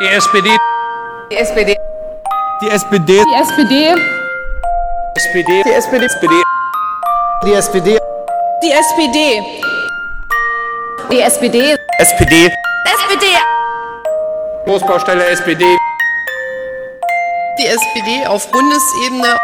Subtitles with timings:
[0.00, 0.48] Die SPD.
[1.30, 1.76] Die SPD.
[2.62, 3.22] Die SPD.
[3.28, 3.94] Die SPD.
[5.14, 5.62] SPD.
[5.62, 6.06] Die SPD.
[6.14, 6.38] SPD.
[7.44, 7.98] Die SPD.
[8.62, 9.42] Die SPD.
[11.10, 11.76] Die SPD.
[11.98, 12.46] SPD.
[12.46, 13.26] SPD.
[14.64, 15.66] Großbaustelle SPD.
[17.58, 19.36] Die SPD auf Bundesebene.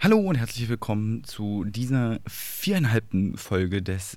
[0.00, 4.16] Hallo und herzlich willkommen zu dieser viereinhalbten Folge des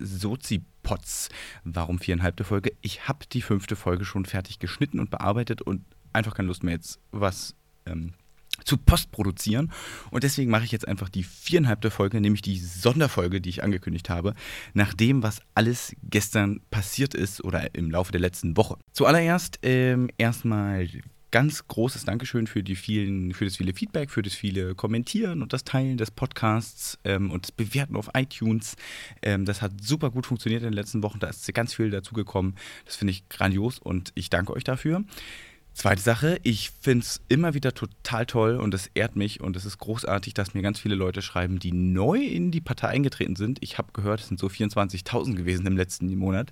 [0.85, 1.29] Sozipods.
[1.63, 2.71] Warum viereinhalbte Folge?
[2.81, 6.75] Ich habe die fünfte Folge schon fertig geschnitten und bearbeitet und einfach keine Lust mehr
[6.75, 8.13] jetzt was ähm,
[8.63, 9.71] zu postproduzieren.
[10.11, 14.09] Und deswegen mache ich jetzt einfach die viereinhalbte Folge, nämlich die Sonderfolge, die ich angekündigt
[14.09, 14.33] habe,
[14.73, 18.77] nach dem, was alles gestern passiert ist oder im Laufe der letzten Woche.
[18.93, 20.87] Zuallererst ähm, erstmal
[21.35, 25.51] ganz großes Dankeschön für die vielen, für das viele Feedback, für das viele Kommentieren und
[25.51, 28.77] das Teilen des Podcasts ähm, und das Bewerten auf iTunes.
[29.21, 31.19] Ähm, das hat super gut funktioniert in den letzten Wochen.
[31.19, 32.55] Da ist ganz viel dazugekommen.
[32.85, 35.03] Das finde ich grandios und ich danke euch dafür.
[35.75, 39.65] Zweite Sache, ich finde es immer wieder total toll und es ehrt mich und es
[39.65, 43.57] ist großartig, dass mir ganz viele Leute schreiben, die neu in die Partei eingetreten sind.
[43.61, 46.49] Ich habe gehört, es sind so 24.000 gewesen im letzten Monat,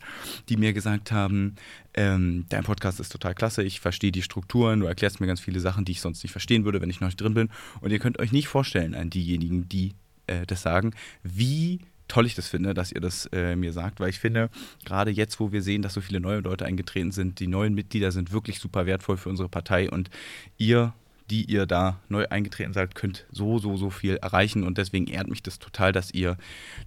[0.50, 1.56] die mir gesagt haben,
[1.94, 5.62] ähm, dein Podcast ist total klasse, ich verstehe die Strukturen, du erklärst mir ganz viele
[5.62, 7.50] Sachen, die ich sonst nicht verstehen würde, wenn ich noch nicht drin bin.
[7.80, 9.94] Und ihr könnt euch nicht vorstellen an diejenigen, die
[10.28, 10.92] äh, das sagen,
[11.24, 11.80] wie
[12.14, 14.52] toll ich das finde, dass ihr das äh, mir sagt, weil ich finde,
[14.86, 18.12] gerade jetzt, wo wir sehen, dass so viele neue Leute eingetreten sind, die neuen Mitglieder
[18.12, 20.12] sind wirklich super wertvoll für unsere Partei und
[20.60, 20.94] ihr,
[21.32, 25.28] die ihr da neu eingetreten seid, könnt so, so, so viel erreichen und deswegen ehrt
[25.28, 26.38] mich das total, dass ihr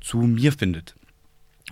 [0.00, 0.94] zu mir findet.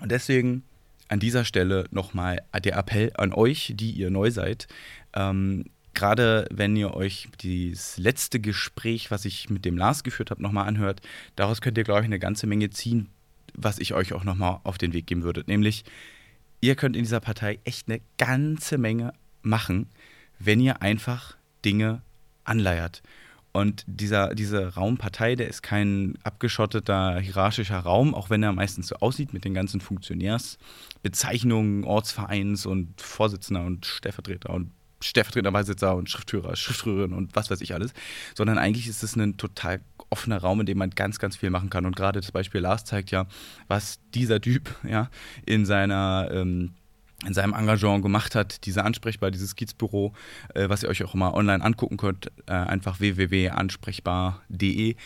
[0.01, 0.65] Und deswegen
[1.07, 4.67] an dieser Stelle nochmal der Appell an euch, die ihr neu seid.
[5.13, 10.43] Ähm, gerade wenn ihr euch das letzte Gespräch, was ich mit dem Lars geführt habe,
[10.43, 11.03] nochmal anhört,
[11.37, 13.11] daraus könnt ihr, glaube ich, eine ganze Menge ziehen,
[13.57, 15.45] was ich euch auch nochmal auf den Weg geben würde.
[15.47, 15.85] Nämlich,
[16.61, 19.13] ihr könnt in dieser Partei echt eine ganze Menge
[19.43, 19.89] machen,
[20.39, 22.03] wenn ihr einfach Dinge
[22.45, 23.03] anleiert.
[23.53, 28.97] Und dieser, diese Raumpartei, der ist kein abgeschotteter hierarchischer Raum, auch wenn er meistens so
[28.97, 34.73] aussieht mit den ganzen Funktionärsbezeichnungen, Ortsvereins und Vorsitzender und Stellvertreter und
[35.05, 37.93] Stellvertreter, Beisitzer und Schriftführer, Schriftführerin und was weiß ich alles,
[38.35, 41.71] sondern eigentlich ist es ein total offener Raum, in dem man ganz, ganz viel machen
[41.71, 41.87] kann.
[41.87, 43.27] Und gerade das Beispiel Lars zeigt ja,
[43.69, 45.11] was dieser Typ ja
[45.45, 46.75] in seiner ähm,
[47.25, 50.13] in seinem Engagement gemacht hat, diese ansprechbar, dieses Kiezbüro,
[50.55, 54.97] äh, was ihr euch auch mal online angucken könnt, äh, einfach www.ansprechbar.de.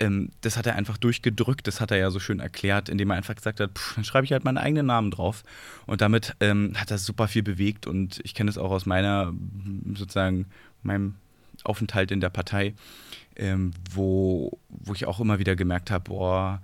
[0.00, 3.16] Ähm, das hat er einfach durchgedrückt, das hat er ja so schön erklärt, indem er
[3.16, 5.42] einfach gesagt hat, pff, dann schreibe ich halt meinen eigenen Namen drauf.
[5.86, 9.32] Und damit ähm, hat er super viel bewegt und ich kenne es auch aus meiner,
[9.94, 10.46] sozusagen,
[10.82, 11.16] meinem
[11.64, 12.74] Aufenthalt in der Partei,
[13.36, 16.62] ähm, wo, wo ich auch immer wieder gemerkt habe, boah,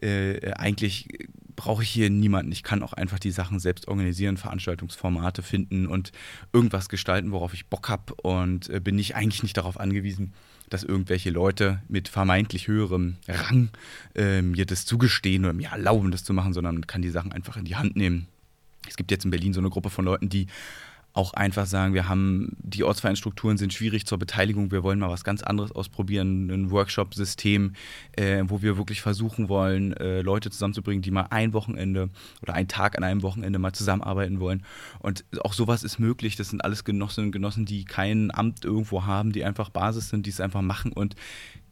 [0.00, 1.08] äh, eigentlich
[1.56, 2.52] brauche ich hier niemanden.
[2.52, 6.12] Ich kann auch einfach die Sachen selbst organisieren, Veranstaltungsformate finden und
[6.52, 10.34] irgendwas gestalten, worauf ich Bock habe und äh, bin ich eigentlich nicht darauf angewiesen,
[10.70, 13.70] dass irgendwelche Leute mit vermeintlich höherem Rang
[14.14, 17.32] äh, mir das zugestehen oder mir erlauben, das zu machen, sondern man kann die Sachen
[17.32, 18.26] einfach in die Hand nehmen.
[18.88, 20.46] Es gibt jetzt in Berlin so eine Gruppe von Leuten, die
[21.18, 25.24] auch einfach sagen, wir haben, die Ortsvereinstrukturen sind schwierig zur Beteiligung, wir wollen mal was
[25.24, 27.72] ganz anderes ausprobieren, ein Workshop-System,
[28.12, 32.08] äh, wo wir wirklich versuchen wollen, äh, Leute zusammenzubringen, die mal ein Wochenende
[32.40, 34.62] oder einen Tag an einem Wochenende mal zusammenarbeiten wollen.
[35.00, 39.04] Und auch sowas ist möglich, das sind alles Genossinnen und Genossen, die kein Amt irgendwo
[39.04, 40.92] haben, die einfach Basis sind, die es einfach machen.
[40.92, 41.16] Und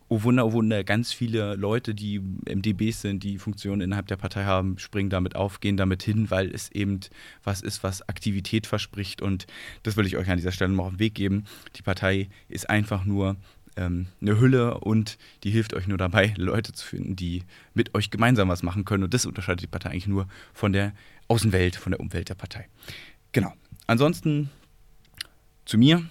[0.09, 4.45] oh Wunder, oh Wunder, ganz viele Leute, die MDBs sind, die Funktionen innerhalb der Partei
[4.45, 7.01] haben, springen damit auf, gehen damit hin, weil es eben
[7.43, 9.21] was ist, was Aktivität verspricht.
[9.21, 9.47] Und
[9.83, 11.45] das will ich euch an dieser Stelle mal auf den Weg geben.
[11.77, 13.37] Die Partei ist einfach nur
[13.77, 17.43] ähm, eine Hülle und die hilft euch nur dabei, Leute zu finden, die
[17.75, 19.05] mit euch gemeinsam was machen können.
[19.05, 20.93] Und das unterscheidet die Partei eigentlich nur von der
[21.29, 22.69] Außenwelt, von der Umwelt der Partei.
[23.33, 23.53] Genau.
[23.87, 24.51] Ansonsten
[25.65, 26.05] zu mir.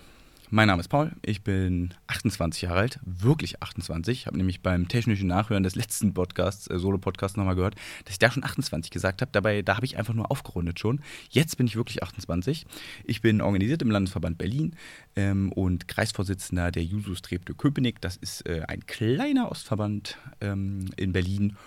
[0.51, 4.19] Mein Name ist Paul, ich bin 28 Jahre alt, wirklich 28.
[4.19, 8.19] Ich habe nämlich beim technischen Nachhören des letzten Podcasts, äh, Solo-Podcasts nochmal gehört, dass ich
[8.19, 9.31] da schon 28 gesagt habe.
[9.31, 11.01] Dabei, da habe ich einfach nur aufgerundet schon.
[11.31, 12.67] Jetzt bin ich wirklich 28.
[13.05, 14.75] Ich bin organisiert im Landesverband Berlin
[15.15, 17.99] ähm, und Kreisvorsitzender der Jusus Treptow Köpenick.
[18.01, 21.57] Das ist äh, ein kleiner Ostverband ähm, in Berlin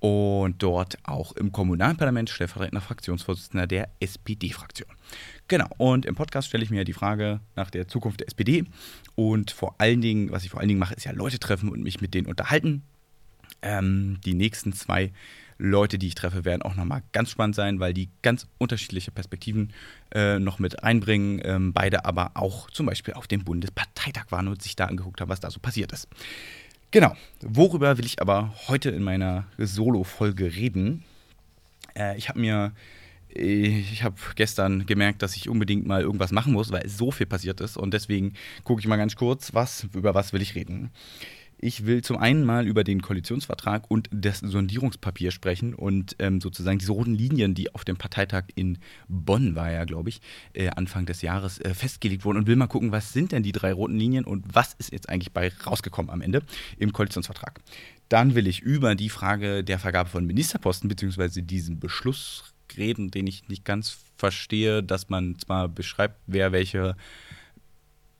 [0.00, 4.88] und dort auch im Kommunalparlament stellvertretender Fraktionsvorsitzender der SPD-Fraktion.
[5.48, 8.64] Genau, und im Podcast stelle ich mir die Frage nach der Zukunft der SPD
[9.14, 11.82] und vor allen Dingen, was ich vor allen Dingen mache, ist ja Leute treffen und
[11.82, 12.82] mich mit denen unterhalten.
[13.62, 15.12] Ähm, die nächsten zwei
[15.58, 19.72] Leute, die ich treffe, werden auch nochmal ganz spannend sein, weil die ganz unterschiedliche Perspektiven
[20.14, 21.40] äh, noch mit einbringen.
[21.44, 25.30] Ähm, beide aber auch zum Beispiel auf dem Bundesparteitag waren und sich da angeguckt haben,
[25.30, 26.08] was da so passiert ist.
[26.96, 31.04] Genau, worüber will ich aber heute in meiner Solo-Folge reden?
[31.94, 32.72] Äh, ich habe mir
[33.28, 37.60] ich habe gestern gemerkt, dass ich unbedingt mal irgendwas machen muss, weil so viel passiert
[37.60, 37.76] ist.
[37.76, 38.32] Und deswegen
[38.64, 40.90] gucke ich mal ganz kurz, was, über was will ich reden.
[41.58, 46.78] Ich will zum einen mal über den Koalitionsvertrag und das Sondierungspapier sprechen und ähm, sozusagen
[46.78, 50.20] diese roten Linien, die auf dem Parteitag in Bonn war ja, glaube ich,
[50.52, 53.52] äh, Anfang des Jahres äh, festgelegt wurden und will mal gucken, was sind denn die
[53.52, 56.42] drei roten Linien und was ist jetzt eigentlich bei rausgekommen am Ende
[56.78, 57.60] im Koalitionsvertrag.
[58.10, 61.40] Dann will ich über die Frage der Vergabe von Ministerposten bzw.
[61.40, 66.96] diesen Beschluss reden, den ich nicht ganz verstehe, dass man zwar beschreibt, wer welche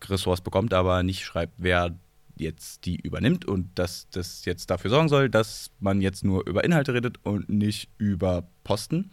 [0.05, 1.95] Ressorts bekommt, aber nicht schreibt, wer
[2.37, 6.65] jetzt die übernimmt und dass das jetzt dafür sorgen soll, dass man jetzt nur über
[6.65, 9.11] Inhalte redet und nicht über Posten.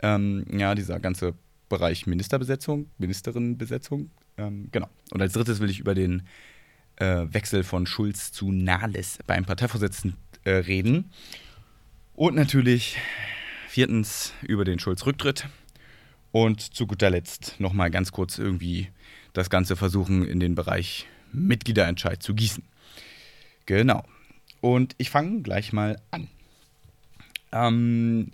[0.00, 1.34] Ähm, ja, dieser ganze
[1.68, 4.10] Bereich Ministerbesetzung, Ministerinnenbesetzung.
[4.36, 4.88] Ähm, genau.
[5.10, 6.22] Und als drittes will ich über den
[6.96, 11.10] äh, Wechsel von Schulz zu Nahles beim Parteivorsitzenden äh, reden.
[12.14, 12.96] Und natürlich
[13.68, 15.48] viertens über den Schulz-Rücktritt.
[16.30, 18.88] Und zu guter Letzt nochmal ganz kurz irgendwie
[19.32, 22.64] das Ganze versuchen in den Bereich Mitgliederentscheid zu gießen.
[23.66, 24.04] Genau.
[24.60, 26.28] Und ich fange gleich mal an.
[27.52, 28.32] Ähm,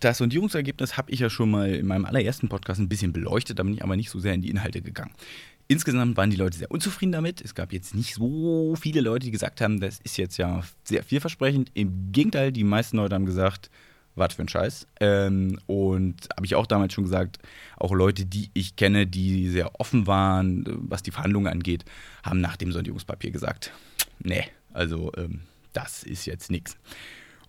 [0.00, 3.62] das Sondierungsergebnis habe ich ja schon mal in meinem allerersten Podcast ein bisschen beleuchtet, da
[3.62, 5.12] bin ich aber nicht so sehr in die Inhalte gegangen.
[5.66, 7.40] Insgesamt waren die Leute sehr unzufrieden damit.
[7.40, 11.02] Es gab jetzt nicht so viele Leute, die gesagt haben, das ist jetzt ja sehr
[11.02, 11.70] vielversprechend.
[11.74, 13.70] Im Gegenteil, die meisten Leute haben gesagt,
[14.14, 14.86] was für ein Scheiß.
[15.00, 17.38] Ähm, und habe ich auch damals schon gesagt,
[17.76, 21.84] auch Leute, die ich kenne, die sehr offen waren, was die Verhandlungen angeht,
[22.22, 23.72] haben nach dem Sondierungspapier gesagt,
[24.20, 25.40] nee, also ähm,
[25.72, 26.76] das ist jetzt nichts.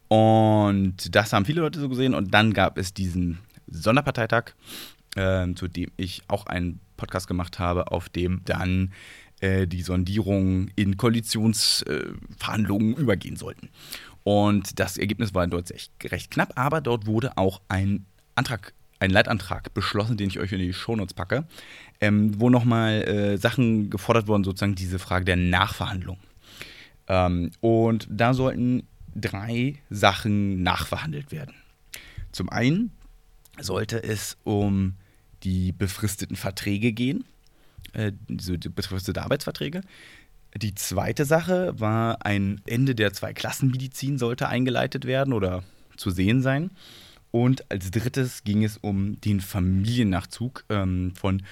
[0.07, 2.13] Und das haben viele Leute so gesehen.
[2.13, 4.51] Und dann gab es diesen Sonderparteitag,
[5.15, 8.94] äh, zu dem ich auch einen Podcast gemacht habe, auf dem dann
[9.41, 13.69] äh, die Sondierungen in Koalitionsverhandlungen äh, übergehen sollten.
[14.25, 19.72] Und das Ergebnis war dort recht, knapp, aber dort wurde auch ein Antrag ein Leitantrag
[19.75, 21.45] beschlossen, den ich euch in die Shownotes packe,
[22.01, 26.18] ähm, wo nochmal äh, Sachen gefordert wurden, sozusagen diese Frage der Nachverhandlung.
[27.07, 31.54] Ähm, und da sollten drei Sachen nachverhandelt werden.
[32.31, 32.92] Zum einen
[33.60, 34.95] sollte es um
[35.44, 37.25] die befristeten Verträge gehen,
[37.94, 39.81] äh, diese befristete Arbeitsverträge.
[40.57, 45.63] Die zweite Sache war, ein Ende der Zweiklassenmedizin sollte eingeleitet werden oder
[45.98, 46.72] zu sehen sein.
[47.31, 51.44] Und als drittes ging es um den Familiennachzug ähm, von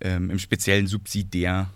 [0.00, 1.68] ähm, im speziellen subsidiär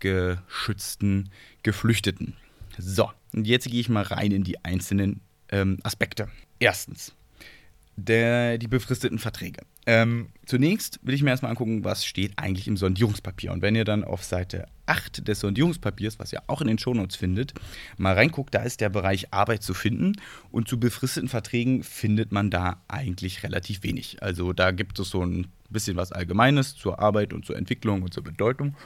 [0.00, 1.30] geschützten
[1.62, 2.34] Geflüchteten.
[2.76, 6.28] So, und jetzt gehe ich mal rein in die einzelnen ähm, Aspekte.
[6.58, 7.14] Erstens,
[7.98, 9.62] der, die befristeten Verträge.
[9.84, 13.50] Ähm, zunächst will ich mir erstmal angucken, was steht eigentlich im Sondierungspapier.
[13.50, 17.16] Und wenn ihr dann auf Seite 8 des Sondierungspapiers, was ihr auch in den Shownotes
[17.16, 17.54] findet,
[17.96, 20.12] mal reinguckt, da ist der Bereich Arbeit zu finden.
[20.52, 24.22] Und zu befristeten Verträgen findet man da eigentlich relativ wenig.
[24.22, 28.14] Also da gibt es so ein bisschen was Allgemeines zur Arbeit und zur Entwicklung und
[28.14, 28.76] zur Bedeutung,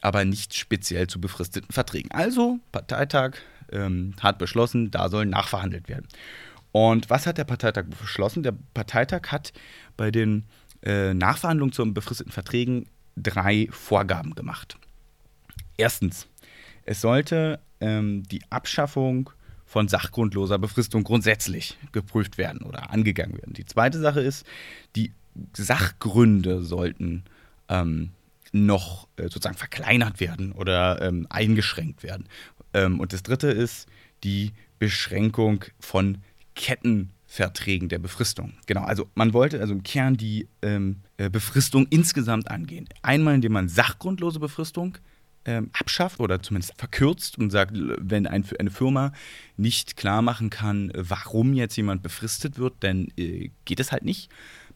[0.00, 2.10] aber nicht speziell zu befristeten Verträgen.
[2.12, 3.34] Also Parteitag
[3.72, 6.08] ähm, hat beschlossen, da soll nachverhandelt werden.
[6.74, 8.42] Und was hat der Parteitag beschlossen?
[8.42, 9.52] Der Parteitag hat
[9.96, 10.42] bei den
[10.82, 12.86] äh, Nachverhandlungen zu befristeten Verträgen
[13.16, 14.76] drei Vorgaben gemacht.
[15.76, 16.26] Erstens,
[16.84, 19.30] es sollte ähm, die Abschaffung
[19.64, 23.52] von sachgrundloser Befristung grundsätzlich geprüft werden oder angegangen werden.
[23.52, 24.44] Die zweite Sache ist,
[24.96, 25.12] die
[25.52, 27.22] Sachgründe sollten
[27.68, 28.10] ähm,
[28.50, 32.28] noch äh, sozusagen verkleinert werden oder ähm, eingeschränkt werden.
[32.72, 33.86] Ähm, und das dritte ist
[34.24, 34.50] die
[34.80, 36.18] Beschränkung von
[36.54, 38.54] Kettenverträgen der Befristung.
[38.66, 42.88] Genau, also man wollte also im Kern die ähm, äh, Befristung insgesamt angehen.
[43.02, 44.98] Einmal, indem man sachgrundlose Befristung
[45.44, 49.12] ähm, abschafft oder zumindest verkürzt und sagt, wenn ein, eine Firma
[49.56, 54.30] nicht klar machen kann, warum jetzt jemand befristet wird, dann äh, geht es halt nicht.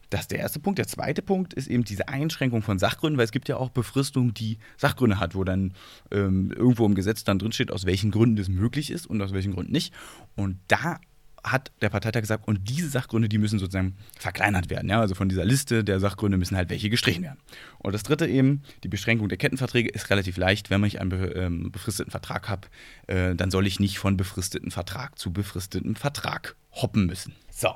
[0.09, 0.79] Das ist der erste Punkt.
[0.79, 4.33] Der zweite Punkt ist eben diese Einschränkung von Sachgründen, weil es gibt ja auch Befristung,
[4.33, 5.73] die Sachgründe hat, wo dann
[6.09, 9.53] ähm, irgendwo im Gesetz dann drinsteht, aus welchen Gründen das möglich ist und aus welchen
[9.53, 9.93] Gründen nicht.
[10.35, 10.99] Und da
[11.43, 14.89] hat der Parteitag gesagt, und diese Sachgründe, die müssen sozusagen verkleinert werden.
[14.89, 14.99] Ja?
[14.99, 17.39] Also von dieser Liste der Sachgründe müssen halt welche gestrichen werden.
[17.79, 20.69] Und das dritte eben, die Beschränkung der Kettenverträge ist relativ leicht.
[20.69, 22.67] Wenn ich einen ähm, befristeten Vertrag habe,
[23.07, 27.33] äh, dann soll ich nicht von befristeten Vertrag zu befristetem Vertrag hoppen müssen.
[27.51, 27.73] So,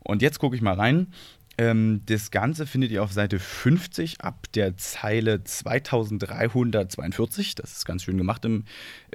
[0.00, 1.08] und jetzt gucke ich mal rein.
[1.58, 7.56] Ähm, das Ganze findet ihr auf Seite 50 ab der Zeile 2342.
[7.56, 8.64] Das ist ganz schön gemacht im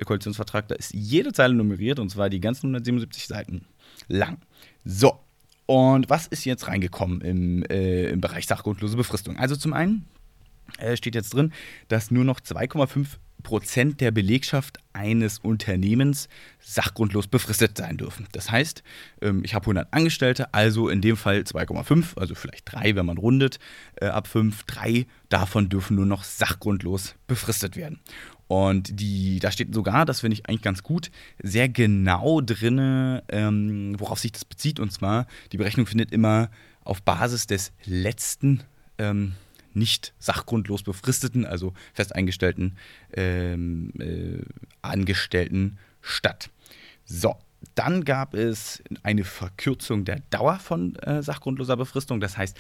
[0.05, 0.67] Koalitionsvertrag.
[0.67, 3.65] Da ist jede Zeile nummeriert und zwar die ganzen 177 Seiten
[4.07, 4.37] lang.
[4.83, 5.19] So,
[5.65, 9.37] und was ist jetzt reingekommen im, äh, im Bereich sachgrundlose Befristung?
[9.37, 10.05] Also zum einen
[10.77, 11.51] äh, steht jetzt drin,
[11.89, 16.27] dass nur noch 2,5 Prozent der Belegschaft eines Unternehmens
[16.59, 18.27] sachgrundlos befristet sein dürfen.
[18.31, 18.83] Das heißt,
[19.21, 23.17] ähm, ich habe 100 Angestellte, also in dem Fall 2,5, also vielleicht 3, wenn man
[23.17, 23.59] rundet,
[23.95, 27.99] äh, ab 5, 3 davon dürfen nur noch sachgrundlos befristet werden.
[28.47, 31.11] Und die, da steht sogar, das finde ich eigentlich ganz gut,
[31.41, 34.79] sehr genau drin, ähm, worauf sich das bezieht.
[34.79, 36.49] Und zwar, die Berechnung findet immer
[36.83, 38.63] auf Basis des letzten
[38.97, 39.33] ähm,
[39.73, 42.77] nicht sachgrundlos befristeten, also festeingestellten
[43.13, 44.41] ähm, äh,
[44.81, 46.49] Angestellten statt.
[47.05, 47.35] So,
[47.75, 52.19] dann gab es eine Verkürzung der Dauer von äh, sachgrundloser Befristung.
[52.19, 52.57] Das heißt,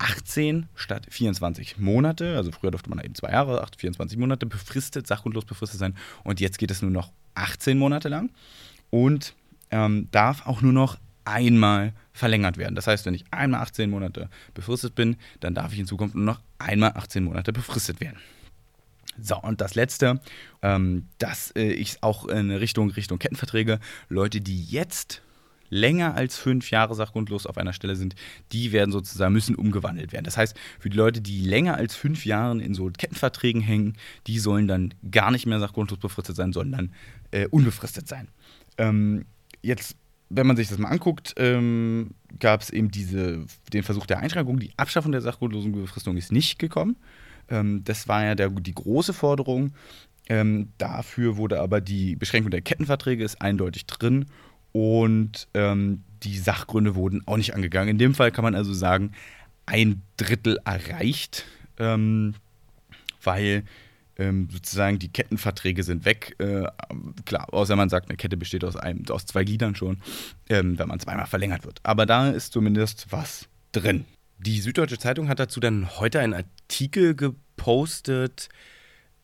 [0.00, 5.06] 18 statt 24 Monate, also früher durfte man eben zwei Jahre, 8, 24 Monate befristet,
[5.06, 8.30] sachgrundlos befristet sein und jetzt geht es nur noch 18 Monate lang
[8.88, 9.34] und
[9.70, 12.74] ähm, darf auch nur noch einmal verlängert werden.
[12.74, 16.24] Das heißt, wenn ich einmal 18 Monate befristet bin, dann darf ich in Zukunft nur
[16.24, 18.18] noch einmal 18 Monate befristet werden.
[19.20, 20.20] So, und das letzte,
[20.62, 25.20] ähm, dass äh, ich auch in Richtung, Richtung Kettenverträge, Leute, die jetzt
[25.70, 28.14] länger als fünf Jahre sachgrundlos auf einer Stelle sind,
[28.52, 30.24] die werden sozusagen, müssen umgewandelt werden.
[30.24, 33.94] Das heißt, für die Leute, die länger als fünf Jahre in so Kettenverträgen hängen,
[34.26, 36.92] die sollen dann gar nicht mehr sachgrundlos befristet sein, sondern
[37.30, 38.28] äh, unbefristet sein.
[38.76, 39.24] Ähm,
[39.62, 39.96] jetzt
[40.30, 44.60] wenn man sich das mal anguckt, ähm, gab es eben diese, den Versuch der Einschränkung.
[44.60, 46.96] Die Abschaffung der sachgrundlosen Befristung ist nicht gekommen.
[47.48, 49.72] Ähm, das war ja der, die große Forderung.
[50.28, 54.26] Ähm, dafür wurde aber die Beschränkung der Kettenverträge ist eindeutig drin
[54.72, 57.88] und ähm, die Sachgründe wurden auch nicht angegangen.
[57.88, 59.12] In dem Fall kann man also sagen,
[59.66, 61.44] ein Drittel erreicht,
[61.78, 62.34] ähm,
[63.22, 63.64] weil
[64.16, 66.36] ähm, sozusagen die Kettenverträge sind weg.
[66.38, 66.66] Äh,
[67.24, 70.00] klar, außer man sagt, eine Kette besteht aus, einem, aus zwei Gliedern schon,
[70.48, 71.80] ähm, wenn man zweimal verlängert wird.
[71.82, 74.04] Aber da ist zumindest was drin.
[74.38, 78.48] Die Süddeutsche Zeitung hat dazu dann heute einen Artikel gepostet,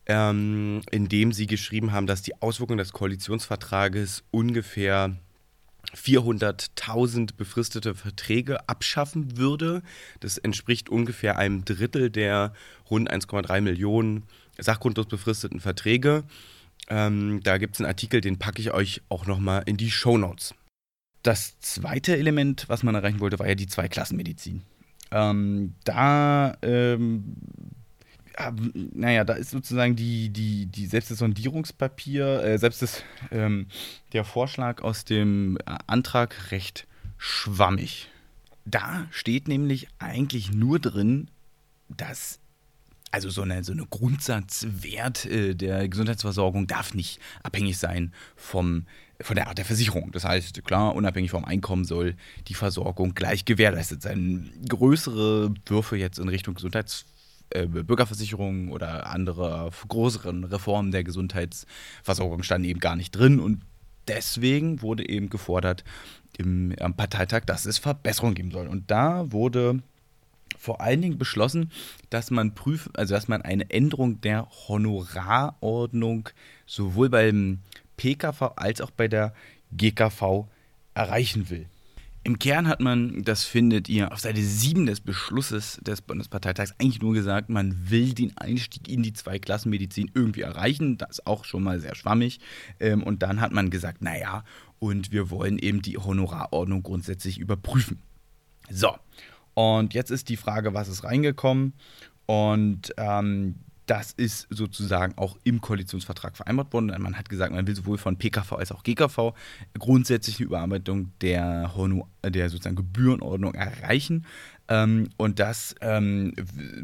[0.05, 5.15] ähm, in dem sie geschrieben haben, dass die Auswirkungen des Koalitionsvertrages ungefähr
[5.95, 9.81] 400.000 befristete Verträge abschaffen würde.
[10.19, 12.53] Das entspricht ungefähr einem Drittel der
[12.89, 14.23] rund 1,3 Millionen
[14.57, 16.23] sachgrundlos befristeten Verträge.
[16.89, 20.17] Ähm, da gibt es einen Artikel, den packe ich euch auch nochmal in die Show
[20.17, 20.53] Notes.
[21.23, 24.61] Das zweite Element, was man erreichen wollte, war ja die Zweiklassenmedizin.
[25.11, 27.35] Ähm, da ähm,
[28.93, 33.67] naja, da ist sozusagen die, die, die selbst das Sondierungspapier, äh, selbst das, ähm,
[34.13, 38.09] der Vorschlag aus dem äh, Antrag recht schwammig.
[38.65, 41.29] Da steht nämlich eigentlich nur drin,
[41.89, 42.39] dass
[43.09, 48.85] also so eine, so eine Grundsatzwert äh, der Gesundheitsversorgung darf nicht abhängig sein vom,
[49.21, 50.11] von der Art der Versicherung.
[50.11, 52.15] Das heißt, klar, unabhängig vom Einkommen soll
[52.49, 54.51] die Versorgung gleich gewährleistet sein.
[54.67, 57.16] Größere Würfe jetzt in Richtung Gesundheitsversorgung
[57.49, 63.61] äh, Bürgerversicherung oder andere größeren Reformen der Gesundheitsversorgung standen eben gar nicht drin und
[64.07, 65.83] deswegen wurde eben gefordert
[66.37, 68.67] im, am Parteitag, dass es Verbesserungen geben soll.
[68.67, 69.81] Und da wurde
[70.57, 71.71] vor allen Dingen beschlossen,
[72.09, 76.29] dass man prüft, also dass man eine Änderung der Honorarordnung
[76.65, 77.59] sowohl beim
[77.97, 79.33] PKV als auch bei der
[79.71, 80.47] GKV
[80.93, 81.67] erreichen will.
[82.23, 87.01] Im Kern hat man, das findet ihr auf Seite 7 des Beschlusses des Bundesparteitags, eigentlich
[87.01, 90.97] nur gesagt, man will den Einstieg in die Zweiklassenmedizin irgendwie erreichen.
[90.97, 92.39] Das ist auch schon mal sehr schwammig.
[92.79, 94.43] Ähm, und dann hat man gesagt, naja,
[94.79, 97.99] und wir wollen eben die Honorarordnung grundsätzlich überprüfen.
[98.69, 98.95] So,
[99.53, 101.73] und jetzt ist die Frage, was ist reingekommen?
[102.25, 103.55] Und ähm,
[103.87, 106.93] das ist sozusagen auch im Koalitionsvertrag vereinbart worden.
[106.99, 109.33] Man hat gesagt, man will sowohl von PKV als auch GKV
[109.79, 114.25] grundsätzlich eine Überarbeitung der, Honor, der sozusagen Gebührenordnung erreichen.
[114.67, 116.33] Ähm, und das ähm,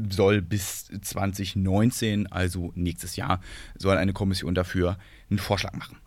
[0.09, 3.41] soll bis 2019, also nächstes Jahr,
[3.77, 4.97] soll eine Kommission dafür
[5.29, 5.97] einen Vorschlag machen.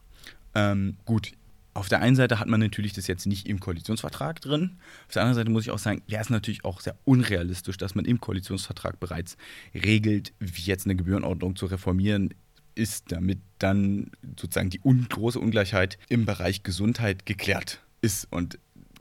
[0.55, 1.33] Ähm, gut,
[1.77, 4.79] auf der einen Seite hat man natürlich das jetzt nicht im Koalitionsvertrag drin.
[5.07, 7.95] Auf der anderen Seite muss ich auch sagen, wäre es natürlich auch sehr unrealistisch, dass
[7.95, 9.37] man im Koalitionsvertrag bereits
[9.75, 12.35] regelt, wie jetzt eine Gebührenordnung zu reformieren
[12.75, 18.27] ist, damit dann sozusagen die un große Ungleichheit im Bereich Gesundheit geklärt ist.
[18.31, 18.59] Und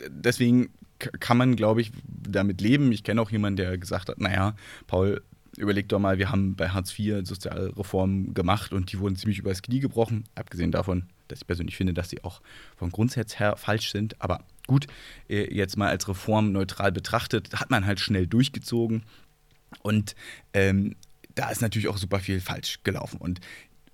[0.09, 2.91] deswegen kann man, glaube ich, damit leben.
[2.91, 4.55] Ich kenne auch jemanden, der gesagt hat, naja,
[4.87, 5.21] Paul,
[5.57, 9.61] überleg doch mal, wir haben bei Hartz IV Sozialreformen gemacht und die wurden ziemlich übers
[9.61, 10.25] Knie gebrochen.
[10.35, 12.41] Abgesehen davon, dass ich persönlich finde, dass sie auch
[12.75, 14.21] vom Grundsatz her falsch sind.
[14.21, 14.87] Aber gut,
[15.29, 19.03] äh, jetzt mal als Reform neutral betrachtet, hat man halt schnell durchgezogen.
[19.81, 20.15] Und
[20.53, 20.95] ähm,
[21.35, 23.17] da ist natürlich auch super viel falsch gelaufen.
[23.19, 23.41] Und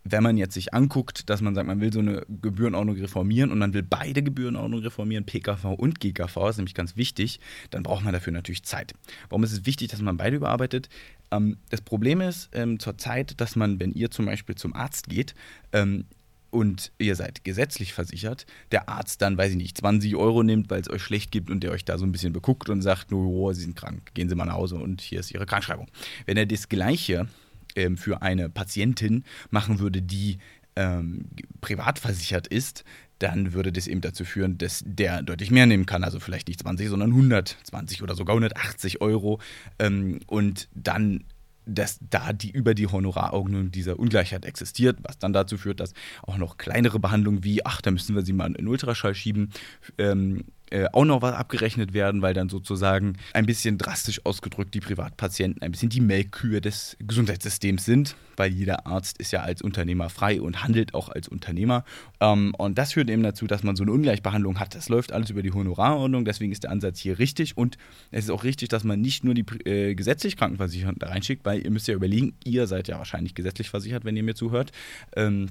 [0.03, 3.59] wenn man jetzt sich anguckt, dass man sagt, man will so eine Gebührenordnung reformieren und
[3.59, 8.13] man will beide Gebührenordnungen reformieren, PKV und GKV, ist nämlich ganz wichtig, dann braucht man
[8.13, 8.93] dafür natürlich Zeit.
[9.29, 10.89] Warum ist es wichtig, dass man beide überarbeitet?
[11.31, 15.35] Ähm, das Problem ist ähm, zurzeit, dass man, wenn ihr zum Beispiel zum Arzt geht,
[15.71, 16.05] ähm,
[16.51, 20.81] und ihr seid gesetzlich versichert, der Arzt dann, weiß ich nicht, 20 Euro nimmt, weil
[20.81, 23.51] es euch schlecht gibt und der euch da so ein bisschen beguckt und sagt, oh,
[23.53, 25.87] Sie sind krank, gehen Sie mal nach Hause und hier ist Ihre Krankschreibung.
[26.25, 27.27] Wenn er das Gleiche
[27.75, 30.37] ähm, für eine Patientin machen würde, die
[30.75, 31.25] ähm,
[31.61, 32.83] privat versichert ist,
[33.19, 36.03] dann würde das eben dazu führen, dass der deutlich mehr nehmen kann.
[36.03, 39.39] Also vielleicht nicht 20, sondern 120 oder sogar 180 Euro.
[39.79, 41.23] Ähm, und dann
[41.65, 46.37] dass da die über die Honorarordnung dieser Ungleichheit existiert, was dann dazu führt, dass auch
[46.37, 49.51] noch kleinere Behandlungen wie, ach, da müssen wir sie mal in Ultraschall schieben,
[49.97, 54.79] ähm, äh, auch noch was abgerechnet werden, weil dann sozusagen ein bisschen drastisch ausgedrückt die
[54.79, 60.09] Privatpatienten ein bisschen die Melkkühe des Gesundheitssystems sind, weil jeder Arzt ist ja als Unternehmer
[60.09, 61.83] frei und handelt auch als Unternehmer.
[62.19, 64.73] Ähm, und das führt eben dazu, dass man so eine Ungleichbehandlung hat.
[64.73, 67.77] Das läuft alles über die Honorarordnung, deswegen ist der Ansatz hier richtig und
[68.11, 71.63] es ist auch richtig, dass man nicht nur die äh, gesetzlich Krankenversicherten da reinschickt, weil
[71.63, 74.71] ihr müsst ja überlegen, ihr seid ja wahrscheinlich gesetzlich versichert, wenn ihr mir zuhört.
[75.15, 75.47] Ähm,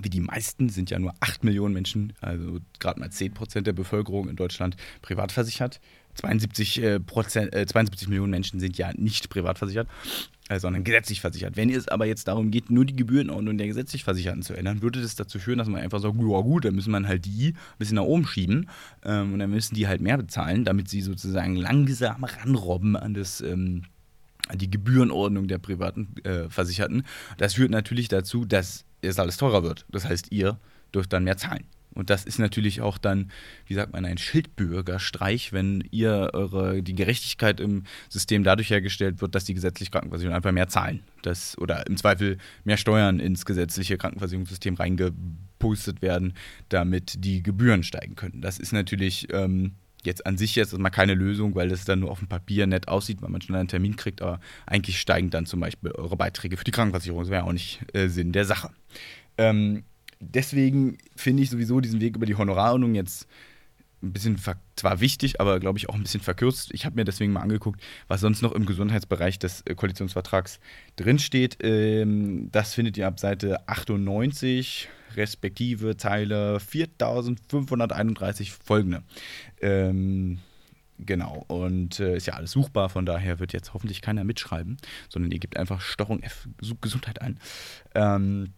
[0.00, 3.72] wie die meisten sind ja nur 8 Millionen Menschen, also gerade mal 10 Prozent der
[3.72, 5.80] Bevölkerung in Deutschland privat versichert.
[6.14, 9.88] 72, äh, Prozent, äh, 72 Millionen Menschen sind ja nicht privat versichert,
[10.48, 11.56] äh, sondern gesetzlich versichert.
[11.56, 15.00] Wenn es aber jetzt darum geht, nur die Gebührenordnung der gesetzlich Versicherten zu ändern, würde
[15.00, 17.78] das dazu führen, dass man einfach sagt, ja gut, dann müssen wir halt die ein
[17.78, 18.68] bisschen nach oben schieben
[19.04, 23.40] ähm, und dann müssen die halt mehr bezahlen, damit sie sozusagen langsam ranrobben an das
[23.40, 23.84] ähm,
[24.52, 27.04] die Gebührenordnung der privaten äh, Versicherten.
[27.38, 29.84] Das führt natürlich dazu, dass es alles teurer wird.
[29.90, 30.58] Das heißt, ihr
[30.94, 31.64] dürft dann mehr zahlen.
[31.94, 33.30] Und das ist natürlich auch dann,
[33.66, 39.34] wie sagt man, ein Schildbürgerstreich, wenn ihr eure, die Gerechtigkeit im System dadurch hergestellt wird,
[39.34, 41.02] dass die gesetzliche Krankenversicherung einfach mehr zahlen.
[41.22, 46.34] Das, oder im Zweifel mehr Steuern ins gesetzliche Krankenversicherungssystem reingepustet werden,
[46.70, 48.40] damit die Gebühren steigen können.
[48.40, 49.72] Das ist natürlich ähm,
[50.04, 52.88] jetzt an sich jetzt mal keine Lösung, weil das dann nur auf dem Papier nett
[52.88, 56.56] aussieht, weil man schon einen Termin kriegt, aber eigentlich steigen dann zum Beispiel eure Beiträge
[56.56, 57.22] für die Krankenversicherung.
[57.22, 58.70] Das wäre auch nicht äh, Sinn der Sache.
[59.38, 59.84] Ähm,
[60.20, 63.26] deswegen finde ich sowieso diesen Weg über die Honorarordnung jetzt
[64.02, 64.38] ein bisschen
[64.76, 66.70] zwar wichtig, aber glaube ich auch ein bisschen verkürzt.
[66.72, 70.60] Ich habe mir deswegen mal angeguckt, was sonst noch im Gesundheitsbereich des äh, Koalitionsvertrags
[70.96, 71.58] drinsteht.
[71.62, 79.02] Ähm, das findet ihr ab Seite 98 respektive Zeile 4531 folgende.
[79.60, 80.38] Ähm,
[81.04, 84.76] Genau, und äh, ist ja alles suchbar, von daher wird jetzt hoffentlich keiner mitschreiben,
[85.08, 86.46] sondern ihr gebt einfach Steuerung F
[86.80, 87.40] Gesundheit ein.
[87.94, 88.52] Ähm,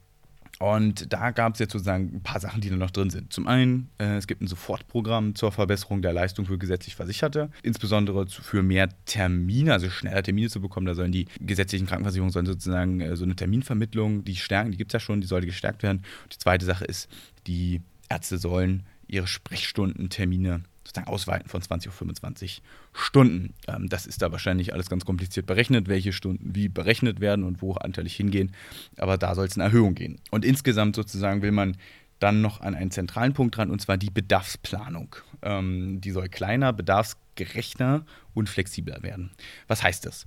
[0.61, 3.33] und da gab es jetzt sozusagen ein paar Sachen, die da noch drin sind.
[3.33, 8.27] Zum einen, äh, es gibt ein Sofortprogramm zur Verbesserung der Leistung für gesetzlich Versicherte, insbesondere
[8.27, 10.87] zu, für mehr Termine, also schneller Termine zu bekommen.
[10.87, 14.91] Da sollen die gesetzlichen Krankenversicherungen sollen sozusagen äh, so eine Terminvermittlung, die stärken, die gibt
[14.91, 16.05] es ja schon, die sollte gestärkt werden.
[16.23, 17.09] Und die zweite Sache ist,
[17.47, 20.63] die Ärzte sollen ihre Sprechstundentermine
[20.95, 23.55] sozusagen ausweiten von 20 auf 25 Stunden.
[23.67, 27.63] Ähm, das ist da wahrscheinlich alles ganz kompliziert berechnet, welche Stunden wie berechnet werden und
[27.63, 28.53] wo anteilig hingehen.
[28.97, 30.21] Aber da soll es eine Erhöhung gehen.
[30.31, 31.77] Und insgesamt sozusagen will man
[32.21, 35.17] dann noch an einen zentralen Punkt ran, und zwar die Bedarfsplanung.
[35.43, 39.33] Ähm, die soll kleiner, bedarfsgerechter und flexibler werden.
[39.67, 40.27] Was heißt das?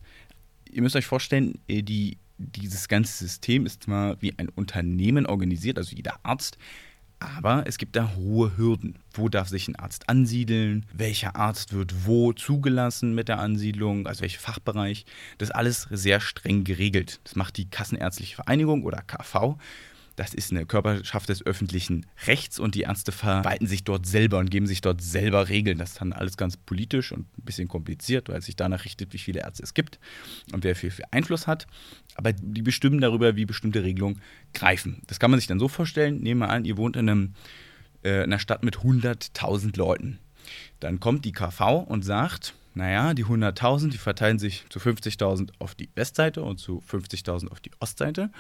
[0.69, 5.77] Ihr müsst euch vorstellen, äh, die, dieses ganze System ist zwar wie ein Unternehmen organisiert,
[5.77, 6.57] also jeder Arzt
[7.19, 8.99] aber es gibt da hohe Hürden.
[9.13, 10.85] Wo darf sich ein Arzt ansiedeln?
[10.93, 14.07] Welcher Arzt wird wo zugelassen mit der Ansiedlung?
[14.07, 15.05] Also welcher Fachbereich?
[15.37, 17.19] Das ist alles sehr streng geregelt.
[17.23, 19.57] Das macht die Kassenärztliche Vereinigung oder KV.
[20.17, 24.49] Das ist eine Körperschaft des öffentlichen Rechts und die Ärzte verwalten sich dort selber und
[24.49, 25.77] geben sich dort selber Regeln.
[25.77, 29.13] Das ist dann alles ganz politisch und ein bisschen kompliziert, weil es sich danach richtet,
[29.13, 29.99] wie viele Ärzte es gibt
[30.53, 31.67] und wer viel, viel Einfluss hat.
[32.15, 34.19] Aber die bestimmen darüber, wie bestimmte Regelungen
[34.55, 35.03] greifen.
[35.05, 36.17] Das kann man sich dann so vorstellen.
[36.17, 37.33] Nehmen wir an, ihr wohnt in, einem,
[38.03, 40.17] äh, in einer Stadt mit 100.000 Leuten.
[40.79, 45.75] Dann kommt die KV und sagt, naja, die 100.000, die verteilen sich zu 50.000 auf
[45.75, 48.31] die Westseite und zu 50.000 auf die Ostseite.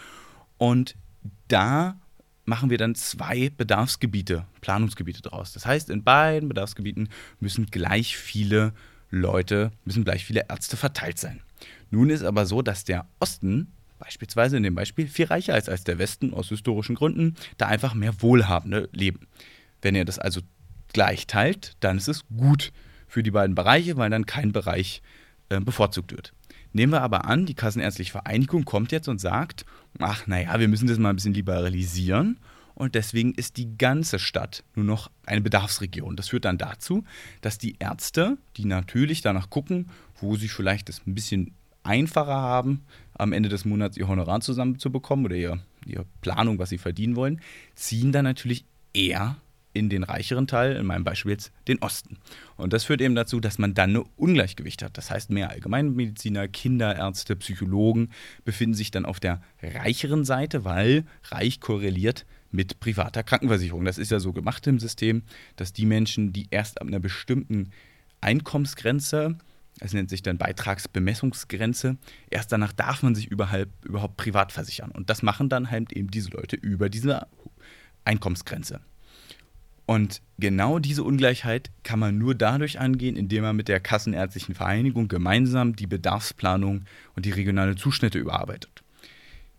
[0.57, 0.95] Und
[1.47, 1.99] da
[2.45, 5.53] machen wir dann zwei Bedarfsgebiete, Planungsgebiete draus.
[5.53, 7.09] Das heißt, in beiden Bedarfsgebieten
[7.39, 8.73] müssen gleich viele
[9.09, 11.41] Leute, müssen gleich viele Ärzte verteilt sein.
[11.91, 15.83] Nun ist aber so, dass der Osten beispielsweise in dem Beispiel viel reicher ist als
[15.83, 19.27] der Westen aus historischen Gründen, da einfach mehr Wohlhabende leben.
[19.81, 20.41] Wenn ihr das also
[20.93, 22.71] gleich teilt, dann ist es gut
[23.07, 25.01] für die beiden Bereiche, weil dann kein Bereich
[25.49, 26.33] äh, bevorzugt wird.
[26.77, 29.65] Nehmen wir aber an, die Kassenärztliche Vereinigung kommt jetzt und sagt,
[29.97, 32.37] ach naja, wir müssen das mal ein bisschen liberalisieren
[32.75, 36.15] und deswegen ist die ganze Stadt nur noch eine Bedarfsregion.
[36.15, 37.03] Das führt dann dazu,
[37.41, 39.89] dass die Ärzte, die natürlich danach gucken,
[40.21, 42.83] wo sie vielleicht das ein bisschen einfacher haben,
[43.15, 47.41] am Ende des Monats ihr Honorar zusammenzubekommen oder ihr, ihre Planung, was sie verdienen wollen,
[47.73, 49.37] ziehen dann natürlich eher
[49.77, 52.17] in den reicheren Teil, in meinem Beispiel jetzt den Osten.
[52.55, 54.97] Und das führt eben dazu, dass man dann ein Ungleichgewicht hat.
[54.97, 58.09] Das heißt, mehr Allgemeinmediziner, Kinderärzte, Psychologen
[58.43, 63.85] befinden sich dann auf der reicheren Seite, weil reich korreliert mit privater Krankenversicherung.
[63.85, 65.23] Das ist ja so gemacht im System,
[65.55, 67.71] dass die Menschen, die erst ab einer bestimmten
[68.21, 69.37] Einkommensgrenze,
[69.79, 71.97] es nennt sich dann Beitragsbemessungsgrenze,
[72.29, 74.91] erst danach darf man sich überhaupt, überhaupt privat versichern.
[74.91, 77.27] Und das machen dann halt eben diese Leute über diese
[78.05, 78.81] Einkommensgrenze.
[79.87, 85.07] Und genau diese Ungleichheit kann man nur dadurch angehen, indem man mit der Kassenärztlichen Vereinigung
[85.07, 86.83] gemeinsam die Bedarfsplanung
[87.15, 88.83] und die regionale Zuschnitte überarbeitet.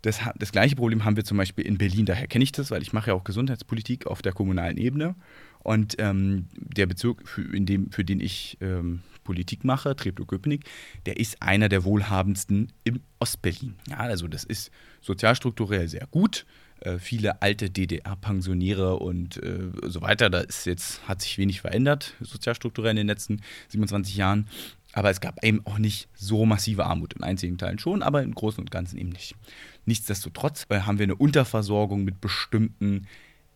[0.03, 2.83] Das, das gleiche Problem haben wir zum Beispiel in Berlin, daher kenne ich das, weil
[2.83, 5.15] ich mache ja auch Gesundheitspolitik auf der kommunalen Ebene.
[5.59, 10.63] Und ähm, der Bezirk, für, in dem, für den ich ähm, Politik mache, Treptow-Köpenick,
[11.07, 13.75] der ist einer der wohlhabendsten im Ostberlin.
[13.89, 14.69] Ja, also das ist
[15.01, 16.45] sozialstrukturell sehr gut.
[16.81, 20.29] Äh, viele alte DDR-Pensionäre und äh, so weiter.
[20.29, 24.47] Da ist jetzt, hat sich wenig verändert, sozialstrukturell in den letzten 27 Jahren.
[24.93, 27.13] Aber es gab eben auch nicht so massive Armut.
[27.13, 29.35] In einzigen Teilen schon, aber im Großen und Ganzen eben nicht.
[29.85, 33.07] Nichtsdestotrotz äh, haben wir eine Unterversorgung mit bestimmten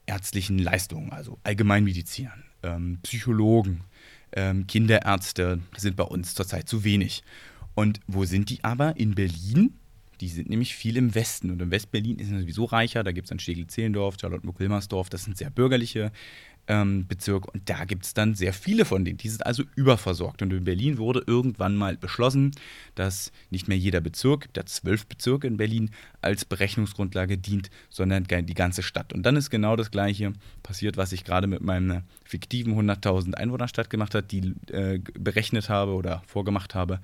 [0.05, 3.85] ärztlichen Leistungen, also Allgemeinmedizinern, ähm, Psychologen,
[4.33, 7.23] ähm, Kinderärzte sind bei uns zurzeit zu wenig.
[7.73, 8.97] Und wo sind die aber?
[8.97, 9.73] In Berlin
[10.23, 11.51] die sind nämlich viel im Westen.
[11.51, 13.03] Und im Westberlin ist es sowieso reicher.
[13.03, 15.09] Da gibt es dann Stegel-Zehlendorf, Charlottenburg-Wilmersdorf.
[15.09, 16.13] Das sind sehr bürgerliche
[16.67, 17.51] ähm, Bezirke.
[17.51, 19.17] Und da gibt es dann sehr viele von denen.
[19.17, 20.41] Die sind also überversorgt.
[20.41, 22.51] Und in Berlin wurde irgendwann mal beschlossen,
[22.95, 28.53] dass nicht mehr jeder Bezirk, der zwölf Bezirke in Berlin, als Berechnungsgrundlage dient, sondern die
[28.53, 29.11] ganze Stadt.
[29.11, 30.31] Und dann ist genau das Gleiche
[30.63, 35.91] passiert, was ich gerade mit meiner fiktiven 100.000 Einwohnerstadt gemacht habe, die äh, berechnet habe
[35.91, 37.01] oder vorgemacht habe.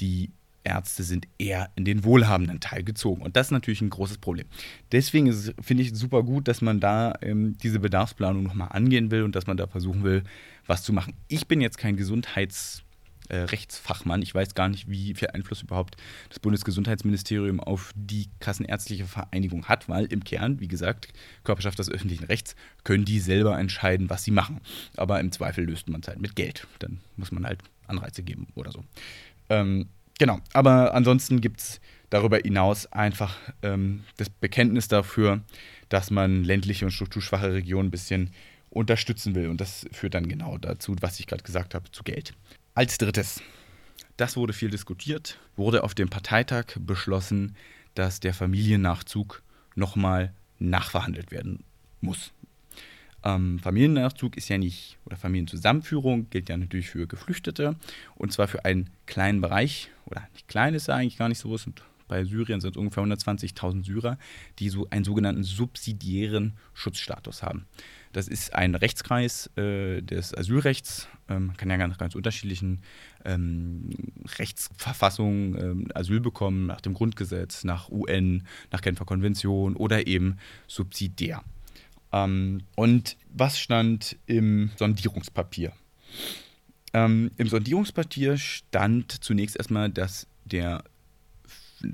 [0.00, 0.32] Die
[0.68, 3.22] Ärzte sind eher in den wohlhabenden Teil gezogen.
[3.22, 4.46] Und das ist natürlich ein großes Problem.
[4.92, 9.34] Deswegen finde ich super gut, dass man da ähm, diese Bedarfsplanung nochmal angehen will und
[9.34, 10.22] dass man da versuchen will,
[10.66, 11.14] was zu machen.
[11.28, 14.20] Ich bin jetzt kein Gesundheitsrechtsfachmann.
[14.20, 15.96] Äh, ich weiß gar nicht, wie viel Einfluss überhaupt
[16.28, 21.08] das Bundesgesundheitsministerium auf die Kassenärztliche Vereinigung hat, weil im Kern, wie gesagt,
[21.44, 22.54] Körperschaft des öffentlichen Rechts,
[22.84, 24.60] können die selber entscheiden, was sie machen.
[24.96, 26.66] Aber im Zweifel löst man es halt mit Geld.
[26.78, 28.84] Dann muss man halt Anreize geben oder so.
[29.48, 35.40] Ähm, Genau, aber ansonsten gibt es darüber hinaus einfach ähm, das Bekenntnis dafür,
[35.88, 38.30] dass man ländliche und strukturschwache Regionen ein bisschen
[38.70, 39.48] unterstützen will.
[39.48, 42.34] Und das führt dann genau dazu, was ich gerade gesagt habe, zu Geld.
[42.74, 43.40] Als drittes,
[44.16, 47.54] das wurde viel diskutiert, wurde auf dem Parteitag beschlossen,
[47.94, 49.42] dass der Familiennachzug
[49.74, 51.64] nochmal nachverhandelt werden
[52.00, 52.32] muss.
[53.24, 57.76] Ähm, Familiennachzug ist ja nicht, oder Familienzusammenführung gilt ja natürlich für Geflüchtete
[58.14, 61.56] und zwar für einen kleinen Bereich, oder nicht klein ist ja eigentlich gar nicht so,
[61.56, 64.18] sind, bei Syrien sind es ungefähr 120.000 Syrer,
[64.58, 67.66] die so einen sogenannten subsidiären Schutzstatus haben.
[68.12, 72.80] Das ist ein Rechtskreis äh, des Asylrechts, ähm, kann ja ganz, ganz unterschiedlichen
[73.24, 73.90] ähm,
[74.38, 81.44] Rechtsverfassungen ähm, Asyl bekommen, nach dem Grundgesetz, nach UN, nach Genfer Konvention oder eben subsidiär.
[82.12, 85.72] Ähm, und was stand im Sondierungspapier?
[86.94, 90.84] Ähm, Im Sondierungspapier stand zunächst erstmal, dass der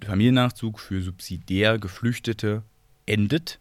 [0.05, 2.63] Familiennachzug für subsidiär Geflüchtete
[3.07, 3.61] endet.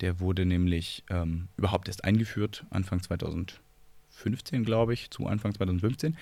[0.00, 6.16] Der wurde nämlich ähm, überhaupt erst eingeführt, Anfang 2015, glaube ich, zu Anfang 2015.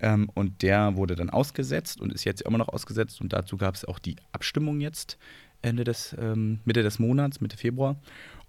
[0.00, 3.20] Ähm, und der wurde dann ausgesetzt und ist jetzt immer noch ausgesetzt.
[3.20, 5.18] Und dazu gab es auch die Abstimmung jetzt
[5.62, 8.00] Ende des, ähm, Mitte des Monats, Mitte Februar.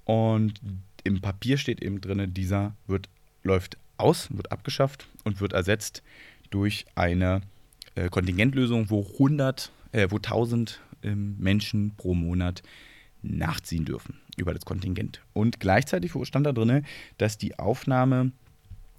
[0.05, 0.61] Und
[1.03, 3.09] im Papier steht eben drin, dieser wird,
[3.43, 6.03] läuft aus, wird abgeschafft und wird ersetzt
[6.49, 7.41] durch eine
[7.95, 12.63] äh, Kontingentlösung, wo 100, äh, wo 1000 äh, Menschen pro Monat
[13.21, 15.21] nachziehen dürfen über das Kontingent.
[15.33, 16.85] Und gleichzeitig stand da drin,
[17.17, 18.31] dass die Aufnahme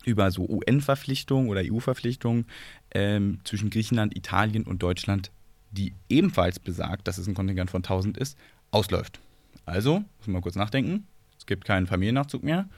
[0.05, 2.47] über so UN-Verpflichtungen oder EU-Verpflichtungen
[2.93, 5.31] ähm, zwischen Griechenland, Italien und Deutschland,
[5.71, 8.37] die ebenfalls besagt, dass es ein Kontingent von 1000 ist,
[8.71, 9.21] ausläuft.
[9.67, 11.07] Also, muss man mal kurz nachdenken,
[11.39, 12.69] es gibt keinen Familiennachzug mehr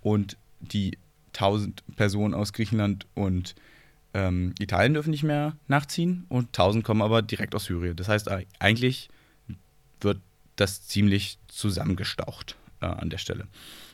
[0.00, 0.98] und die
[1.34, 3.54] 1000 Personen aus Griechenland und
[4.14, 7.96] ähm, Italien dürfen nicht mehr nachziehen und 1000 kommen aber direkt aus Syrien.
[7.96, 9.08] Das heißt, eigentlich
[10.00, 10.20] wird
[10.56, 13.46] das ziemlich zusammengestaucht äh, an der Stelle.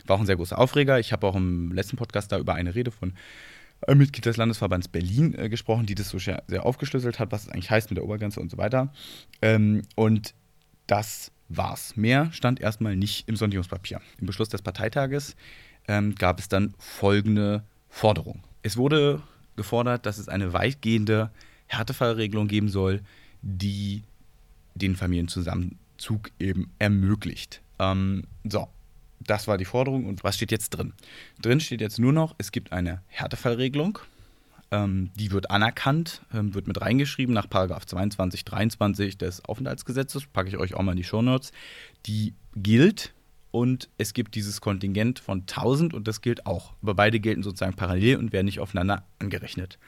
[0.07, 0.99] War auch ein sehr großer Aufreger.
[0.99, 3.13] Ich habe auch im letzten Podcast da über eine Rede von
[3.87, 7.45] einem Mitglied des Landesverbands Berlin äh, gesprochen, die das so sehr, sehr, aufgeschlüsselt hat, was
[7.45, 8.93] es eigentlich heißt mit der Obergrenze und so weiter.
[9.41, 10.35] Ähm, und
[10.87, 11.97] das war's.
[11.97, 14.01] Mehr stand erstmal nicht im Sondierungspapier.
[14.21, 15.37] Im Beschluss des Parteitages
[15.89, 18.45] ähm, gab es dann folgende Forderung.
[18.63, 19.23] Es wurde
[19.57, 21.31] gefordert, dass es eine weitgehende
[21.67, 23.01] Härtefallregelung geben soll,
[23.43, 24.03] die
[24.75, 27.61] den Familienzusammen Zug eben ermöglicht.
[27.79, 28.69] Ähm, so,
[29.21, 30.93] das war die Forderung und was steht jetzt drin?
[31.43, 33.99] Drin steht jetzt nur noch, es gibt eine Härtefallregelung.
[34.71, 40.59] Ähm, die wird anerkannt, ähm, wird mit reingeschrieben nach 22, 23 des Aufenthaltsgesetzes, packe ich
[40.59, 41.53] euch auch mal in die Shownotes.
[42.07, 43.15] Die gilt
[43.51, 46.75] und es gibt dieses Kontingent von 1000 und das gilt auch.
[46.83, 49.79] Aber beide gelten sozusagen parallel und werden nicht aufeinander angerechnet.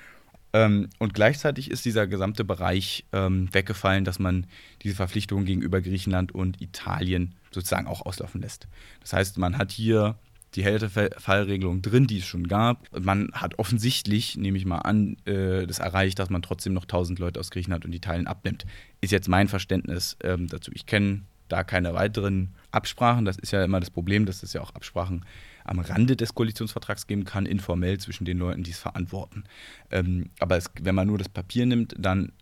[0.53, 4.47] Ähm, und gleichzeitig ist dieser gesamte Bereich ähm, weggefallen, dass man
[4.83, 8.67] diese Verpflichtungen gegenüber Griechenland und Italien sozusagen auch auslaufen lässt.
[9.01, 10.17] Das heißt, man hat hier
[10.57, 12.89] die Härtefallregelung drin, die es schon gab.
[12.99, 17.21] Man hat offensichtlich, nehme ich mal an, äh, das erreicht, dass man trotzdem noch 1000
[17.21, 18.67] Leute aus Griechenland und Italien abnimmt.
[19.01, 20.73] Ist jetzt mein Verständnis ähm, dazu.
[20.75, 23.25] Ich kenne da keine weiteren Absprachen.
[23.25, 25.25] Das ist ja immer das Problem, dass es ja auch Absprachen
[25.65, 29.45] am Rande des Koalitionsvertrags geben kann, informell zwischen den Leuten, die es verantworten.
[29.91, 32.33] Ähm, aber es, wenn man nur das Papier nimmt, dann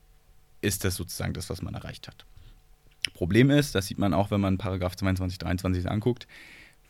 [0.61, 2.25] ist das sozusagen das, was man erreicht hat.
[3.15, 6.27] Problem ist, das sieht man auch, wenn man Paragraph 22, 23 anguckt,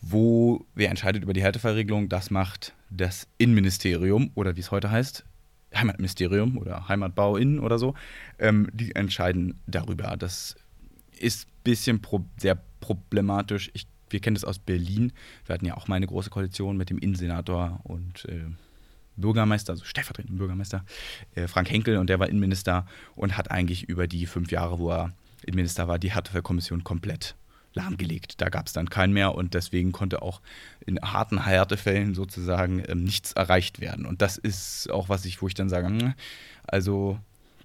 [0.01, 5.25] wo wer entscheidet über die Härtefallregelung, das macht das Innenministerium oder wie es heute heißt,
[5.75, 7.95] Heimatministerium oder Heimatbau innen oder so,
[8.39, 10.17] ähm, die entscheiden darüber.
[10.17, 10.57] Das
[11.19, 13.71] ist ein bisschen pro sehr problematisch.
[13.75, 15.13] Ich, wir kennen das aus Berlin.
[15.47, 18.47] Wir hatten ja auch mal eine große Koalition mit dem Innensenator und äh,
[19.17, 20.85] Bürgermeister, also stellvertretenden Bürgermeister,
[21.35, 22.87] äh, Frank Henkel, und der war Innenminister
[23.17, 25.13] und hat eigentlich über die fünf Jahre, wo er
[25.45, 27.35] Innenminister war, die Härtefallkommission komplett
[27.75, 28.41] lahmgelegt.
[28.41, 30.41] Da gab es dann keinen mehr und deswegen konnte auch
[30.85, 34.07] in harten Härtefällen sozusagen ähm, nichts erreicht werden.
[34.07, 36.15] Und das ist auch was ich, wo ich dann sage, hm,
[36.67, 37.19] also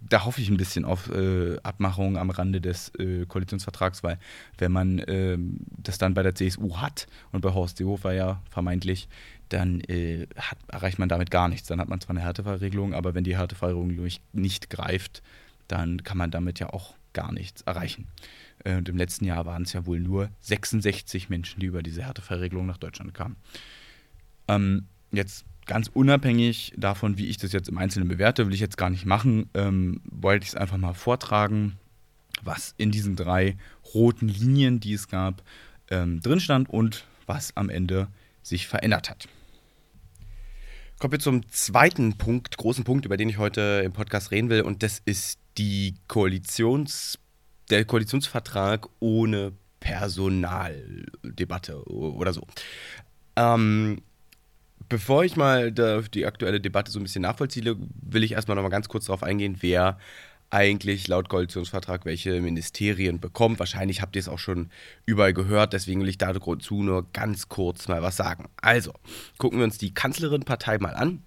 [0.10, 4.20] da hoffe ich ein bisschen auf äh, Abmachungen am Rande des äh, Koalitionsvertrags, weil
[4.58, 5.38] wenn man äh,
[5.78, 9.08] das dann bei der CSU hat und bei Horst Seehofer ja vermeintlich,
[9.50, 11.68] dann äh, hat, erreicht man damit gar nichts.
[11.68, 15.22] Dann hat man zwar eine Härtefallregelung, aber wenn die Härtefallregelung nicht greift,
[15.68, 18.08] dann kann man damit ja auch gar nichts erreichen.
[18.63, 22.04] Äh, und im letzten Jahr waren es ja wohl nur 66 Menschen, die über diese
[22.04, 23.36] Härtefallregelung nach Deutschland kamen.
[24.48, 28.78] Ähm, jetzt ganz unabhängig davon, wie ich das jetzt im Einzelnen bewerte, will ich jetzt
[28.78, 31.78] gar nicht machen, ähm, wollte ich es einfach mal vortragen,
[32.41, 33.58] was in diesen drei
[33.93, 35.43] roten Linien, die es gab,
[35.89, 38.08] ähm, drin stand und was am Ende
[38.41, 39.28] sich verändert hat.
[40.99, 44.62] Kommen wir zum zweiten Punkt, großen Punkt, über den ich heute im Podcast reden will,
[44.62, 47.19] und das ist die Koalitions,
[47.69, 52.45] der Koalitionsvertrag ohne Personaldebatte oder so.
[53.36, 54.02] Ähm,
[54.89, 58.69] bevor ich mal die aktuelle Debatte so ein bisschen nachvollziehe, will ich erstmal noch mal
[58.69, 59.98] ganz kurz darauf eingehen, wer
[60.54, 63.58] eigentlich laut Koalitionsvertrag welche Ministerien bekommt.
[63.58, 64.69] Wahrscheinlich habt ihr es auch schon
[65.06, 68.46] überall gehört, deswegen will ich dazu nur ganz kurz mal was sagen.
[68.62, 68.93] Also,
[69.39, 71.24] gucken wir uns die Kanzlerin-Partei mal an.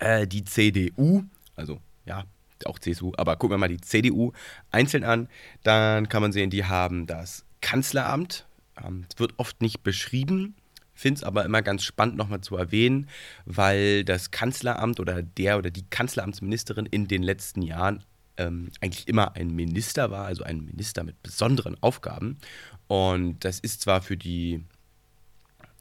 [0.00, 1.24] Äh, die CDU,
[1.56, 2.24] also ja,
[2.66, 4.32] auch CSU, aber gucken wir mal die CDU
[4.70, 5.28] einzeln an.
[5.62, 8.46] Dann kann man sehen, die haben das Kanzleramt.
[8.84, 10.54] Ähm, es wird oft nicht beschrieben,
[10.94, 13.08] finde es aber immer ganz spannend nochmal zu erwähnen,
[13.44, 18.04] weil das Kanzleramt oder der oder die Kanzleramtsministerin in den letzten Jahren
[18.36, 22.38] ähm, eigentlich immer ein Minister war, also ein Minister mit besonderen Aufgaben.
[22.86, 24.64] Und das ist zwar für die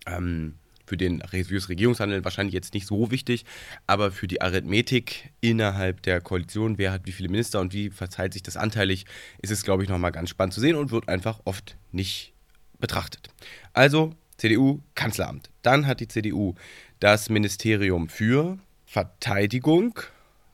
[0.05, 3.45] ähm, für den fürs Regierungshandeln wahrscheinlich jetzt nicht so wichtig,
[3.87, 8.33] aber für die Arithmetik innerhalb der Koalition, wer hat wie viele Minister und wie verteilt
[8.33, 9.05] sich das anteilig,
[9.41, 12.33] ist es, glaube ich, nochmal ganz spannend zu sehen und wird einfach oft nicht
[12.79, 13.29] betrachtet.
[13.71, 15.51] Also CDU Kanzleramt.
[15.61, 16.55] Dann hat die CDU
[16.99, 19.99] das Ministerium für Verteidigung,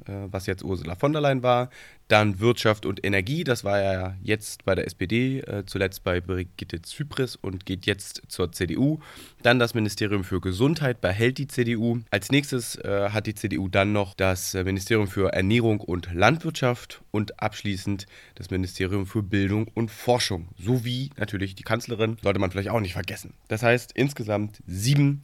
[0.06, 1.70] äh, was jetzt Ursula von der Leyen war.
[2.08, 6.82] Dann Wirtschaft und Energie, das war ja jetzt bei der SPD, äh, zuletzt bei Brigitte
[6.82, 9.00] Zypris und geht jetzt zur CDU.
[9.44, 12.00] Dann das Ministerium für Gesundheit behält die CDU.
[12.10, 17.42] Als nächstes äh, hat die CDU dann noch das Ministerium für Ernährung und Landwirtschaft und
[17.42, 20.48] abschließend das Ministerium für Bildung und Forschung.
[20.58, 23.34] Sowie natürlich die Kanzlerin, sollte man vielleicht auch nicht vergessen.
[23.50, 25.24] Das heißt insgesamt sieben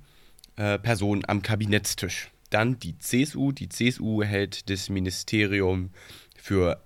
[0.57, 2.29] äh, Personen am Kabinettstisch.
[2.49, 3.51] Dann die CSU.
[3.51, 5.89] Die CSU hält das Ministerium
[6.43, 6.83] für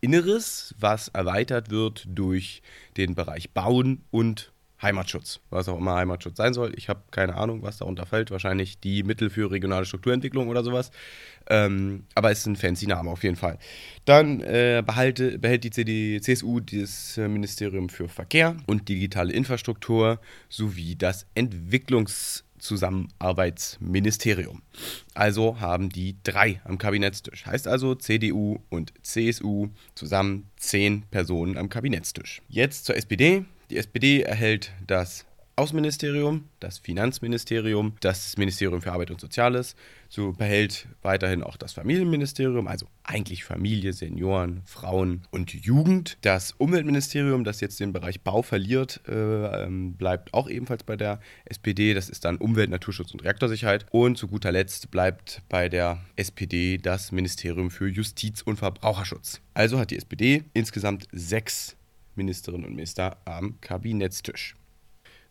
[0.00, 2.62] Inneres, was erweitert wird durch
[2.96, 6.72] den Bereich Bauen und Heimatschutz, was auch immer Heimatschutz sein soll.
[6.76, 8.30] Ich habe keine Ahnung, was darunter fällt.
[8.30, 10.92] Wahrscheinlich die Mittel für regionale Strukturentwicklung oder sowas.
[11.46, 13.58] Ähm, aber es ist ein fancy Name auf jeden Fall.
[14.06, 20.96] Dann äh, behalte, behält die CD, CSU das Ministerium für Verkehr und digitale Infrastruktur sowie
[20.96, 24.62] das Entwicklungs- Zusammenarbeitsministerium.
[25.14, 27.46] Also haben die drei am Kabinettstisch.
[27.46, 32.42] Heißt also CDU und CSU zusammen zehn Personen am Kabinettstisch.
[32.48, 33.44] Jetzt zur SPD.
[33.70, 35.24] Die SPD erhält das
[35.58, 39.74] Außenministerium, das Finanzministerium, das Ministerium für Arbeit und Soziales.
[40.10, 46.18] So behält weiterhin auch das Familienministerium, also eigentlich Familie, Senioren, Frauen und Jugend.
[46.20, 51.20] Das Umweltministerium, das jetzt den Bereich Bau verliert, äh, ähm, bleibt auch ebenfalls bei der
[51.46, 51.94] SPD.
[51.94, 53.86] Das ist dann Umwelt, Naturschutz und Reaktorsicherheit.
[53.90, 59.40] Und zu guter Letzt bleibt bei der SPD das Ministerium für Justiz und Verbraucherschutz.
[59.54, 61.76] Also hat die SPD insgesamt sechs
[62.14, 64.54] Ministerinnen und Minister am Kabinettstisch.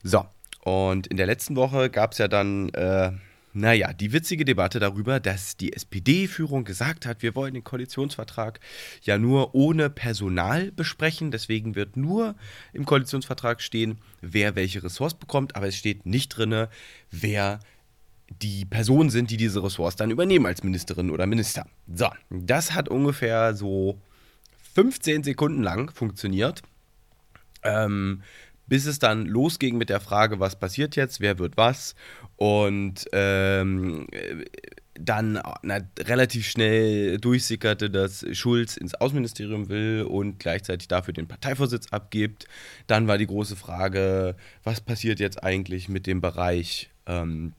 [0.08, 0.24] So,
[0.63, 3.12] und in der letzten Woche gab es ja dann, äh,
[3.54, 8.60] naja, die witzige Debatte darüber, dass die SPD-Führung gesagt hat, wir wollen den Koalitionsvertrag
[9.02, 11.32] ja nur ohne Personal besprechen.
[11.32, 12.36] Deswegen wird nur
[12.72, 16.68] im Koalitionsvertrag stehen, wer welche Ressorts bekommt, aber es steht nicht drin,
[17.10, 17.60] wer
[18.30, 21.65] die Personen sind, die diese Ressorts dann übernehmen als Ministerin oder Minister.
[21.91, 24.00] So, das hat ungefähr so
[24.76, 26.62] 15 Sekunden lang funktioniert.
[27.63, 28.22] Ähm,
[28.67, 31.95] bis es dann losging mit der Frage, was passiert jetzt, wer wird was.
[32.36, 34.08] Und ähm,
[34.99, 41.88] dann na, relativ schnell durchsickerte, dass Schulz ins Außenministerium will und gleichzeitig dafür den Parteivorsitz
[41.91, 42.45] abgibt.
[42.88, 47.54] Dann war die große Frage, was passiert jetzt eigentlich mit dem Bereich ähm,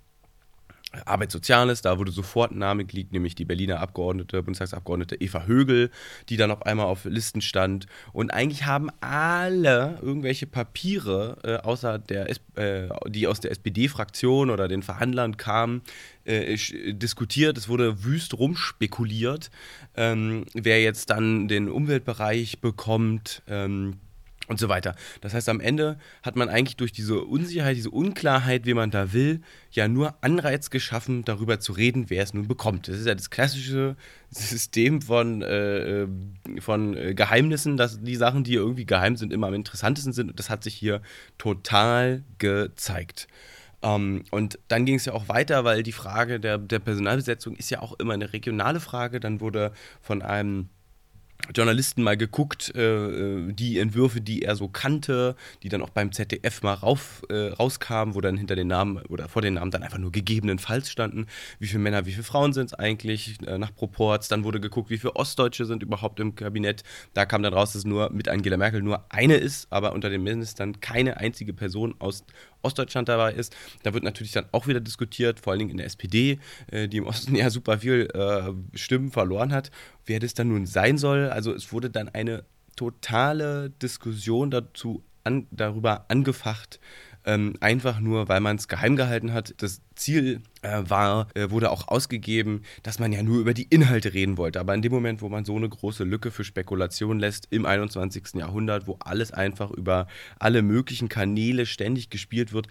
[1.04, 5.90] Arbeit Soziales, da wurde sofort ein Name geleakt, nämlich die Berliner Abgeordnete, Bundestagsabgeordnete Eva Högel,
[6.28, 7.86] die dann auf einmal auf Listen stand.
[8.12, 14.68] Und eigentlich haben alle irgendwelche Papiere, äh, außer der, äh, die aus der SPD-Fraktion oder
[14.68, 15.82] den Verhandlern kamen,
[16.24, 16.56] äh,
[16.92, 17.58] diskutiert.
[17.58, 19.50] Es wurde wüst rumspekuliert,
[19.96, 23.42] ähm, wer jetzt dann den Umweltbereich bekommt.
[23.46, 23.98] Ähm,
[24.48, 24.94] und so weiter.
[25.20, 29.12] Das heißt, am Ende hat man eigentlich durch diese Unsicherheit, diese Unklarheit, wie man da
[29.12, 32.88] will, ja nur Anreiz geschaffen, darüber zu reden, wer es nun bekommt.
[32.88, 33.96] Das ist ja das klassische
[34.30, 36.06] System von, äh,
[36.60, 40.30] von Geheimnissen, dass die Sachen, die irgendwie geheim sind, immer am interessantesten sind.
[40.30, 41.02] Und das hat sich hier
[41.38, 43.28] total gezeigt.
[43.82, 47.56] Um, ähm, und dann ging es ja auch weiter, weil die Frage der, der Personalbesetzung
[47.56, 49.20] ist ja auch immer eine regionale Frage.
[49.20, 50.70] Dann wurde von einem
[51.54, 56.12] Journalisten mal geguckt, äh, äh, die Entwürfe, die er so kannte, die dann auch beim
[56.12, 59.82] ZDF mal rauf, äh, rauskamen, wo dann hinter den Namen oder vor den Namen dann
[59.82, 61.26] einfach nur gegebenenfalls standen,
[61.58, 64.28] wie viele Männer, wie viele Frauen sind es eigentlich äh, nach Proports.
[64.28, 66.82] Dann wurde geguckt, wie viele Ostdeutsche sind überhaupt im Kabinett.
[67.14, 70.22] Da kam dann raus, dass nur mit Angela Merkel nur eine ist, aber unter den
[70.22, 72.24] Ministern keine einzige Person aus
[72.62, 73.54] Ostdeutschland dabei ist.
[73.82, 76.38] Da wird natürlich dann auch wieder diskutiert, vor allen Dingen in der SPD,
[76.70, 79.70] äh, die im Osten ja super viel äh, Stimmen verloren hat,
[80.04, 81.28] wer das dann nun sein soll.
[81.28, 82.44] Also es wurde dann eine
[82.76, 86.78] totale Diskussion dazu an, darüber angefacht,
[87.24, 89.54] ähm, einfach nur, weil man es geheim gehalten hat.
[89.58, 94.14] Das Ziel äh, war, äh, wurde auch ausgegeben, dass man ja nur über die Inhalte
[94.14, 94.60] reden wollte.
[94.60, 98.34] Aber in dem Moment, wo man so eine große Lücke für Spekulation lässt im 21.
[98.34, 100.06] Jahrhundert, wo alles einfach über
[100.38, 102.68] alle möglichen Kanäle ständig gespielt wird,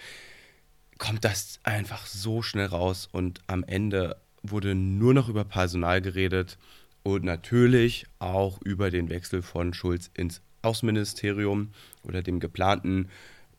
[0.98, 6.58] kommt das einfach so schnell raus und am Ende wurde nur noch über Personal geredet
[7.04, 11.72] und natürlich auch über den Wechsel von Schulz ins Außenministerium
[12.04, 13.10] oder dem geplanten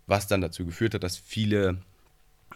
[0.06, 1.78] was dann dazu geführt hat, dass viele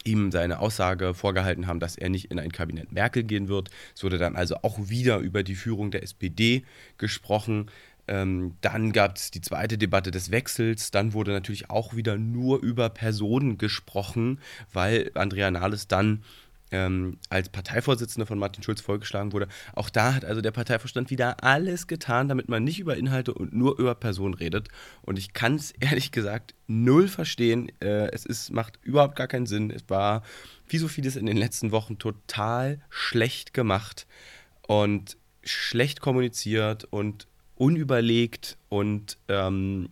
[0.04, 3.70] ihm seine Aussage vorgehalten haben, dass er nicht in ein Kabinett Merkel gehen wird.
[3.94, 6.64] Es wurde dann also auch wieder über die Führung der SPD
[6.98, 7.70] gesprochen.
[8.08, 10.90] Ähm, dann gab es die zweite Debatte des Wechsels.
[10.90, 14.40] Dann wurde natürlich auch wieder nur über Personen gesprochen,
[14.72, 16.24] weil Andrea Nahles dann
[16.70, 19.48] ähm, als Parteivorsitzender von Martin Schulz vorgeschlagen wurde.
[19.74, 23.52] Auch da hat also der Parteivorstand wieder alles getan, damit man nicht über Inhalte und
[23.52, 24.68] nur über Personen redet.
[25.02, 27.70] Und ich kann es ehrlich gesagt null verstehen.
[27.80, 29.70] Äh, es ist, macht überhaupt gar keinen Sinn.
[29.70, 30.22] Es war,
[30.68, 34.06] wie so vieles in den letzten Wochen, total schlecht gemacht
[34.66, 39.90] und schlecht kommuniziert und unüberlegt und ähm,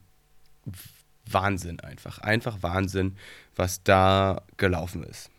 [1.26, 2.18] Wahnsinn einfach.
[2.18, 3.16] Einfach Wahnsinn,
[3.54, 5.30] was da gelaufen ist.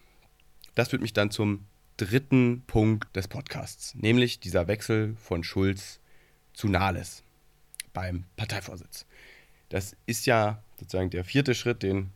[0.79, 1.65] Das führt mich dann zum
[1.97, 5.99] dritten Punkt des Podcasts, nämlich dieser Wechsel von Schulz
[6.53, 7.21] zu Nahles
[7.91, 9.05] beim Parteivorsitz.
[9.67, 12.11] Das ist ja sozusagen der vierte Schritt, den,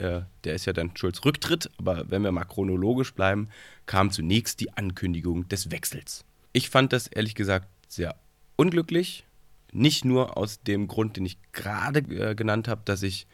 [0.00, 3.50] äh, der ist ja dann Schulz Rücktritt, aber wenn wir mal chronologisch bleiben,
[3.86, 6.24] kam zunächst die Ankündigung des Wechsels.
[6.52, 8.16] Ich fand das ehrlich gesagt sehr
[8.56, 9.28] unglücklich,
[9.70, 13.28] nicht nur aus dem Grund, den ich gerade äh, genannt habe, dass ich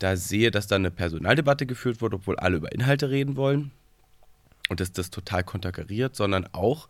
[0.00, 3.70] da sehe, dass da eine Personaldebatte geführt wird, obwohl alle über Inhalte reden wollen
[4.72, 6.88] und dass das total konterkariert, sondern auch,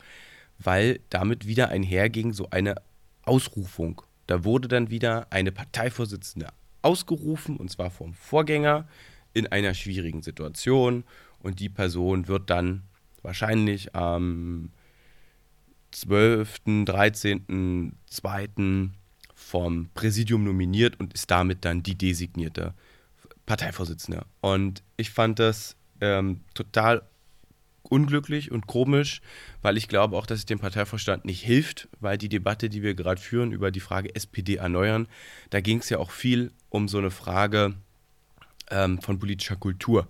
[0.58, 2.76] weil damit wieder einherging so eine
[3.24, 4.02] Ausrufung.
[4.28, 6.48] Da wurde dann wieder eine Parteivorsitzende
[6.80, 8.86] ausgerufen, und zwar vom Vorgänger
[9.34, 11.04] in einer schwierigen Situation.
[11.40, 12.84] Und die Person wird dann
[13.22, 14.70] wahrscheinlich am
[15.90, 18.48] 12., 13., 2.
[19.34, 22.74] vom Präsidium nominiert und ist damit dann die designierte
[23.44, 24.24] Parteivorsitzender.
[24.40, 27.02] Und ich fand das ähm, total
[27.82, 29.20] unglücklich und komisch,
[29.60, 32.94] weil ich glaube auch, dass es dem Parteivorstand nicht hilft, weil die Debatte, die wir
[32.94, 35.08] gerade führen über die Frage SPD erneuern,
[35.50, 37.74] da ging es ja auch viel um so eine Frage
[38.70, 40.08] ähm, von politischer Kultur,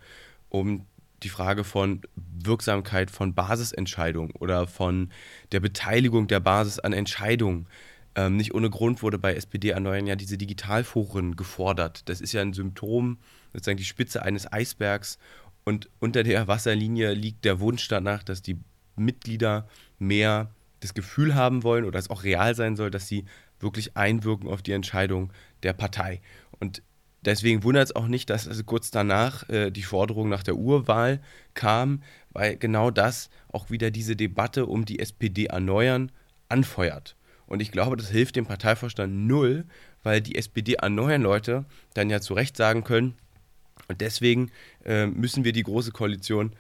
[0.49, 0.87] um
[1.23, 5.11] die Frage von Wirksamkeit von Basisentscheidungen oder von
[5.53, 7.67] der Beteiligung der Basis an Entscheidungen.
[8.15, 12.09] Ähm, nicht ohne Grund wurde bei SPD erneuern ja diese Digitalforen gefordert.
[12.09, 13.19] Das ist ja ein Symptom,
[13.53, 15.19] sozusagen die Spitze eines Eisbergs
[15.65, 18.59] und unter der Wasserlinie liegt der Wunsch danach, dass die
[18.97, 20.51] Mitglieder mehr
[20.81, 23.25] das Gefühl haben wollen oder es auch real sein soll, dass sie
[23.61, 25.33] wirklich einwirken auf die Entscheidung
[25.63, 26.21] der Partei.
[26.59, 26.83] Und
[27.23, 31.21] deswegen wundert es auch nicht, dass also kurz danach äh, die Forderung nach der Urwahl
[31.55, 36.11] kam, weil genau das auch wieder diese Debatte um die SPD erneuern
[36.49, 37.17] anfeuert.
[37.47, 39.65] Und ich glaube, das hilft dem Parteivorstand null,
[40.03, 43.15] weil die SPD erneuern Leute dann ja zu Recht sagen können,
[43.89, 44.51] und deswegen
[44.85, 46.53] äh, müssen wir die Große Koalition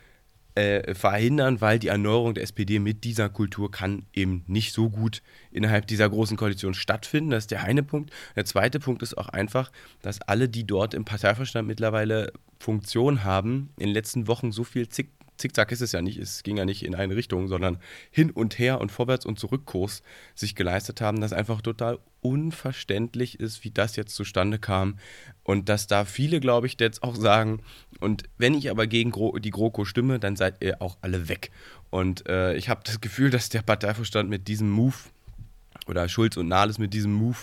[0.54, 5.22] äh, verhindern, weil die Erneuerung der SPD mit dieser Kultur kann eben nicht so gut
[5.50, 7.30] innerhalb dieser Großen Koalition stattfinden.
[7.30, 8.10] Das ist der eine Punkt.
[8.36, 13.70] Der zweite Punkt ist auch einfach, dass alle, die dort im Parteiverstand mittlerweile Funktion haben,
[13.78, 16.64] in den letzten Wochen so viel zick Zickzack ist es ja nicht, es ging ja
[16.64, 17.78] nicht in eine Richtung, sondern
[18.10, 20.02] hin und her und vorwärts und zurückkurs
[20.34, 24.98] sich geleistet haben, dass einfach total unverständlich ist, wie das jetzt zustande kam
[25.42, 27.60] und dass da viele, glaube ich, jetzt auch sagen,
[27.98, 31.50] und wenn ich aber gegen Gro die GroKo stimme, dann seid ihr auch alle weg.
[31.90, 34.96] Und äh, ich habe das Gefühl, dass der Parteivorstand mit diesem Move
[35.86, 37.38] oder Schulz und Nahles mit diesem Move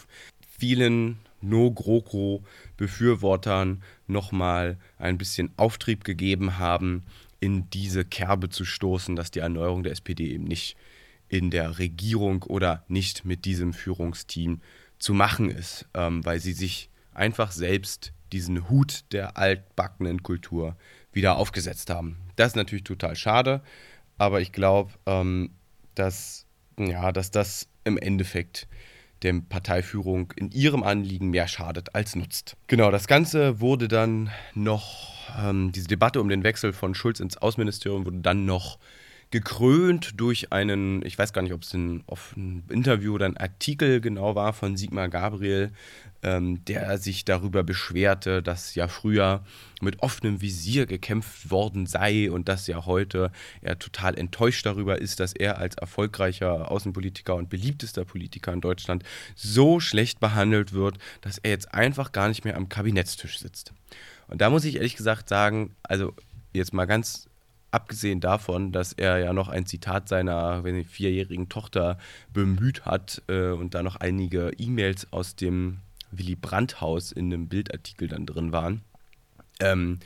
[0.57, 7.03] vielen No-GroKo-Befürwortern nochmal ein bisschen Auftrieb gegeben haben,
[7.39, 10.75] in diese Kerbe zu stoßen, dass die Erneuerung der SPD eben nicht
[11.27, 14.61] in der Regierung oder nicht mit diesem Führungsteam
[14.97, 20.75] zu machen ist, ähm, weil sie sich einfach selbst diesen Hut der altbackenen Kultur
[21.11, 22.17] wieder aufgesetzt haben.
[22.35, 23.61] Das ist natürlich total schade,
[24.17, 25.51] aber ich glaube, ähm,
[25.95, 26.45] dass,
[26.77, 28.67] ja, dass das im Endeffekt
[29.21, 32.55] der Parteiführung in ihrem Anliegen mehr schadet als nutzt.
[32.67, 37.37] Genau, das Ganze wurde dann noch, ähm, diese Debatte um den Wechsel von Schulz ins
[37.37, 38.79] Außenministerium wurde dann noch
[39.31, 42.03] gekrönt durch einen, ich weiß gar nicht, ob es ein,
[42.35, 45.71] ein Interview oder ein Artikel genau war von Sigmar Gabriel,
[46.23, 49.43] ähm, der sich darüber beschwerte, dass ja früher
[49.81, 55.19] mit offenem Visier gekämpft worden sei und dass ja heute er total enttäuscht darüber ist,
[55.19, 59.03] dass er als erfolgreicher Außenpolitiker und beliebtester Politiker in Deutschland
[59.35, 63.73] so schlecht behandelt wird, dass er jetzt einfach gar nicht mehr am Kabinettstisch sitzt.
[64.29, 66.13] Und da muss ich ehrlich gesagt sagen, also
[66.53, 67.27] jetzt mal ganz
[67.71, 71.97] abgesehen davon, dass er ja noch ein Zitat seiner ich, vierjährigen Tochter
[72.33, 75.79] bemüht hat äh, und da noch einige E-Mails aus dem
[76.11, 78.81] Willy Brandt-Haus in einem Bildartikel dann drin waren,
[79.59, 79.99] ähm,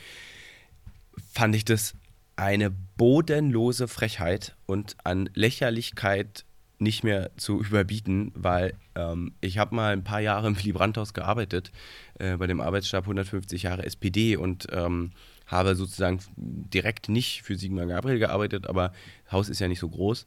[1.32, 1.94] fand ich das
[2.36, 6.44] eine bodenlose Frechheit und an Lächerlichkeit
[6.78, 11.14] nicht mehr zu überbieten, weil ähm, ich habe mal ein paar Jahre im Willy Brandt-Haus
[11.14, 11.70] gearbeitet,
[12.18, 15.12] äh, bei dem Arbeitsstab 150 Jahre SPD und ähm,
[15.46, 18.92] habe sozusagen direkt nicht für Sigmar Gabriel gearbeitet, aber
[19.24, 20.26] das Haus ist ja nicht so groß.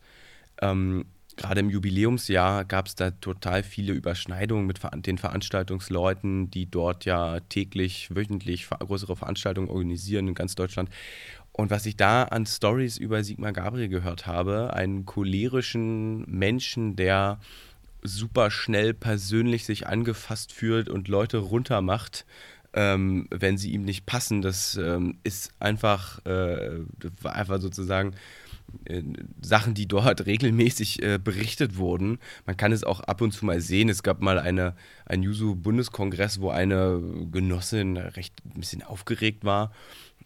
[0.61, 1.05] Ähm,
[1.37, 7.39] Gerade im Jubiläumsjahr gab es da total viele Überschneidungen mit den Veranstaltungsleuten, die dort ja
[7.41, 10.89] täglich, wöchentlich größere Veranstaltungen organisieren in ganz Deutschland.
[11.57, 17.39] Und was ich da an Stories über Sigmar Gabriel gehört habe, einen cholerischen Menschen, der
[18.03, 22.27] super schnell persönlich sich angefasst fühlt und Leute runtermacht,
[22.73, 24.43] ähm, wenn sie ihm nicht passen.
[24.43, 26.81] Das ähm, ist einfach, äh,
[27.23, 28.13] einfach sozusagen
[28.85, 29.01] äh,
[29.41, 32.19] Sachen, die dort regelmäßig äh, berichtet wurden.
[32.45, 33.89] Man kann es auch ab und zu mal sehen.
[33.89, 34.75] Es gab mal eine,
[35.07, 37.01] einen Juso-Bundeskongress, wo eine
[37.31, 39.71] Genossin recht ein bisschen aufgeregt war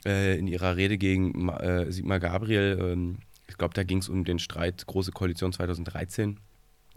[0.05, 2.77] äh, in ihrer Rede gegen äh, Sigmar Gabriel.
[2.81, 6.39] Ähm, ich glaube, da ging es um den Streit Große Koalition 2013.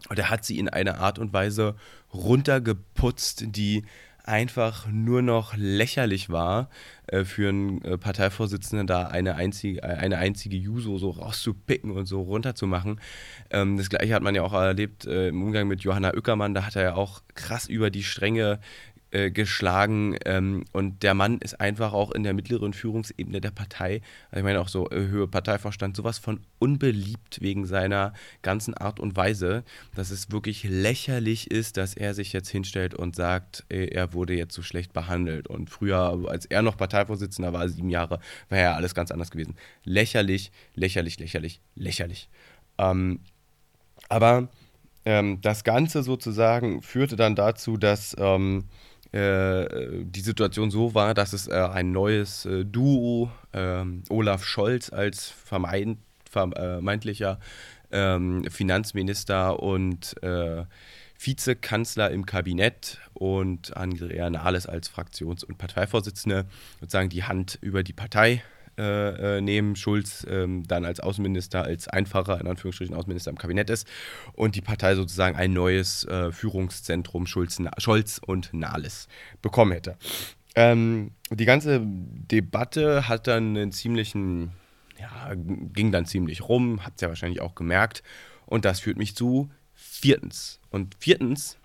[0.09, 1.75] Und er hat sie in einer Art und Weise
[2.13, 3.83] runtergeputzt, die
[4.25, 6.69] einfach nur noch lächerlich war,
[7.07, 12.07] äh, für einen äh, Parteivorsitzenden da eine einzige, äh, eine einzige Juso so rauszupicken und
[12.07, 12.99] so runterzumachen.
[13.51, 16.65] Ähm, das gleiche hat man ja auch erlebt äh, im Umgang mit Johanna Ueckermann, da
[16.65, 18.59] hat er ja auch krass über die Stränge
[19.11, 20.17] äh, geschlagen.
[20.25, 24.43] Ähm, und der Mann ist einfach auch in der mittleren Führungsebene der Partei, also ich
[24.43, 29.63] meine auch so äh, Höhe Parteivorstand, sowas von unbeliebt wegen seiner ganzen Art und Weise,
[29.95, 34.33] dass es wirklich lächerlich ist, dass er sich jetzt hinstellt und sagt, äh, er wurde
[34.33, 35.47] jetzt so schlecht behandelt.
[35.47, 39.55] Und früher, als er noch Parteivorsitzender war, sieben Jahre, war ja alles ganz anders gewesen.
[39.83, 42.29] Lächerlich, lächerlich, lächerlich, lächerlich.
[42.77, 43.19] Ähm,
[44.09, 44.49] aber
[45.05, 51.31] ähm, das Ganze sozusagen führte dann dazu, dass ähm, äh, die Situation so war, dass
[51.31, 55.97] es äh, ein neues äh, Duo, ähm, Olaf Scholz als vermeid,
[56.29, 57.39] vermeintlicher
[57.91, 60.65] ähm, Finanzminister und äh,
[61.17, 66.45] Vizekanzler im Kabinett und Andrea Nahles als Fraktions- und Parteivorsitzende
[66.81, 68.43] sozusagen die Hand über die Partei
[68.77, 69.75] äh, äh, nehmen.
[69.75, 73.87] Schulz ähm, dann als Außenminister, als einfacher, in Anführungsstrichen, Außenminister im Kabinett ist
[74.33, 79.07] und die Partei sozusagen ein neues äh, Führungszentrum Schulz, Scholz und Nahles
[79.41, 79.97] bekommen hätte.
[80.55, 84.51] Ähm, die ganze Debatte hat dann einen ziemlichen,
[84.99, 88.03] ja, ging dann ziemlich rum, habt ihr ja wahrscheinlich auch gemerkt.
[88.45, 90.59] Und das führt mich zu viertens.
[90.69, 91.57] Und viertens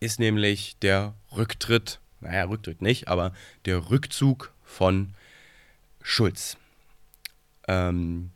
[0.00, 3.32] ist nämlich der Rücktritt, naja, Rücktritt nicht, aber
[3.64, 5.14] der Rückzug von
[6.08, 6.56] Schulz.
[7.68, 8.30] Ähm,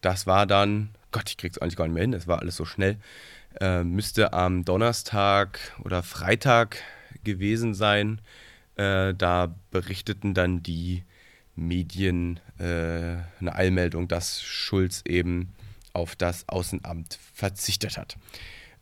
[0.00, 2.64] das war dann, Gott, ich krieg's eigentlich gar nicht mehr hin, das war alles so
[2.64, 2.98] schnell.
[3.60, 6.78] Äh, müsste am Donnerstag oder Freitag
[7.24, 8.20] gewesen sein.
[8.76, 11.02] Äh, da berichteten dann die
[11.56, 12.62] Medien äh,
[13.40, 15.52] eine Eilmeldung, dass Schulz eben
[15.94, 18.16] auf das Außenamt verzichtet hat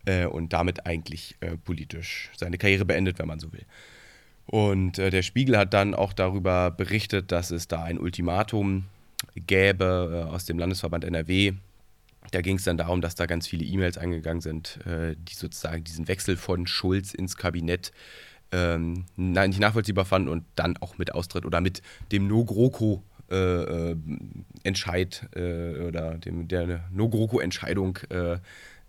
[0.05, 3.65] äh, und damit eigentlich äh, politisch seine Karriere beendet, wenn man so will.
[4.47, 8.85] Und äh, der Spiegel hat dann auch darüber berichtet, dass es da ein Ultimatum
[9.35, 11.53] gäbe äh, aus dem Landesverband NRW.
[12.31, 15.85] Da ging es dann darum, dass da ganz viele E-Mails eingegangen sind, äh, die sozusagen
[15.85, 17.93] diesen Wechsel von Schulz ins Kabinett
[18.53, 21.83] ähm, nicht nachvollziehbar fanden und dann auch mit Austritt oder mit
[22.13, 23.37] dem No-GroKo äh,
[23.93, 23.97] äh,
[24.63, 28.37] Entscheid äh, oder dem, der No-GroKo-Entscheidung äh,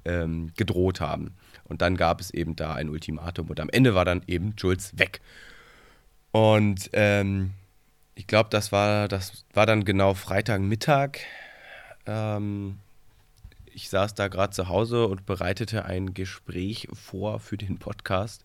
[0.06, 1.32] ähm, gedroht haben.
[1.66, 4.94] Und dann gab es eben da ein Ultimatum und am Ende war dann eben Schulz
[4.98, 5.22] weg.
[6.32, 7.52] Und ähm,
[8.16, 11.20] ich glaube, das war, das war dann genau Freitagmittag.
[12.06, 12.80] Ähm,
[13.66, 18.44] ich saß da gerade zu Hause und bereitete ein Gespräch vor für den Podcast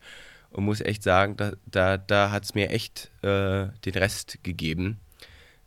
[0.50, 4.98] und muss echt sagen, da, da, da hat es mir echt äh, den Rest gegeben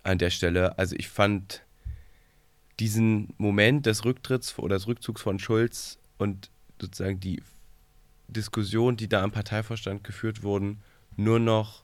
[0.04, 0.78] an der Stelle.
[0.78, 1.62] Also ich fand
[2.80, 6.50] diesen Moment des Rücktritts oder des Rückzugs von Schulz und
[6.82, 7.42] sozusagen die
[8.28, 10.82] Diskussionen, die da am Parteivorstand geführt wurden,
[11.18, 11.84] nur noch,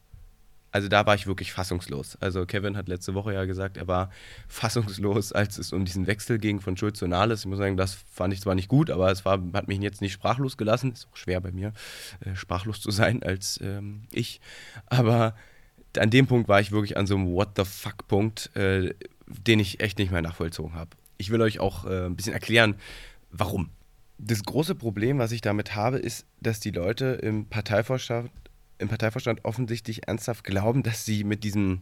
[0.72, 2.18] also da war ich wirklich fassungslos.
[2.22, 4.12] Also Kevin hat letzte Woche ja gesagt, er war
[4.48, 7.42] fassungslos, als es um diesen Wechsel ging von Schulz zu Nahles.
[7.42, 10.02] Ich muss sagen, das fand ich zwar nicht gut, aber es war, hat mich jetzt
[10.02, 10.94] nicht sprachlos gelassen.
[10.94, 11.74] Ist auch schwer bei mir,
[12.22, 14.40] äh, sprachlos zu sein als ähm, ich.
[14.86, 15.36] Aber
[15.98, 18.94] an dem Punkt war ich wirklich an so einem What the fuck Punkt, äh,
[19.28, 20.92] den ich echt nicht mehr nachvollzogen habe.
[21.18, 22.76] Ich will euch auch äh, ein bisschen erklären,
[23.32, 23.70] warum
[24.18, 28.32] das große Problem, was ich damit habe, ist, dass die Leute im Parteivorstand,
[28.80, 31.82] im Parteivorstand offensichtlich ernsthaft glauben, dass sie mit diesem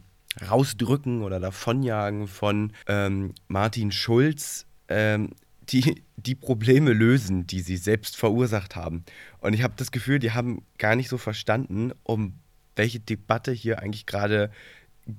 [0.50, 5.30] Rausdrücken oder Davonjagen von ähm, Martin Schulz ähm,
[5.68, 9.04] die, die Probleme lösen, die sie selbst verursacht haben.
[9.40, 12.34] Und ich habe das Gefühl, die haben gar nicht so verstanden, um
[12.76, 14.50] welche Debatte hier eigentlich gerade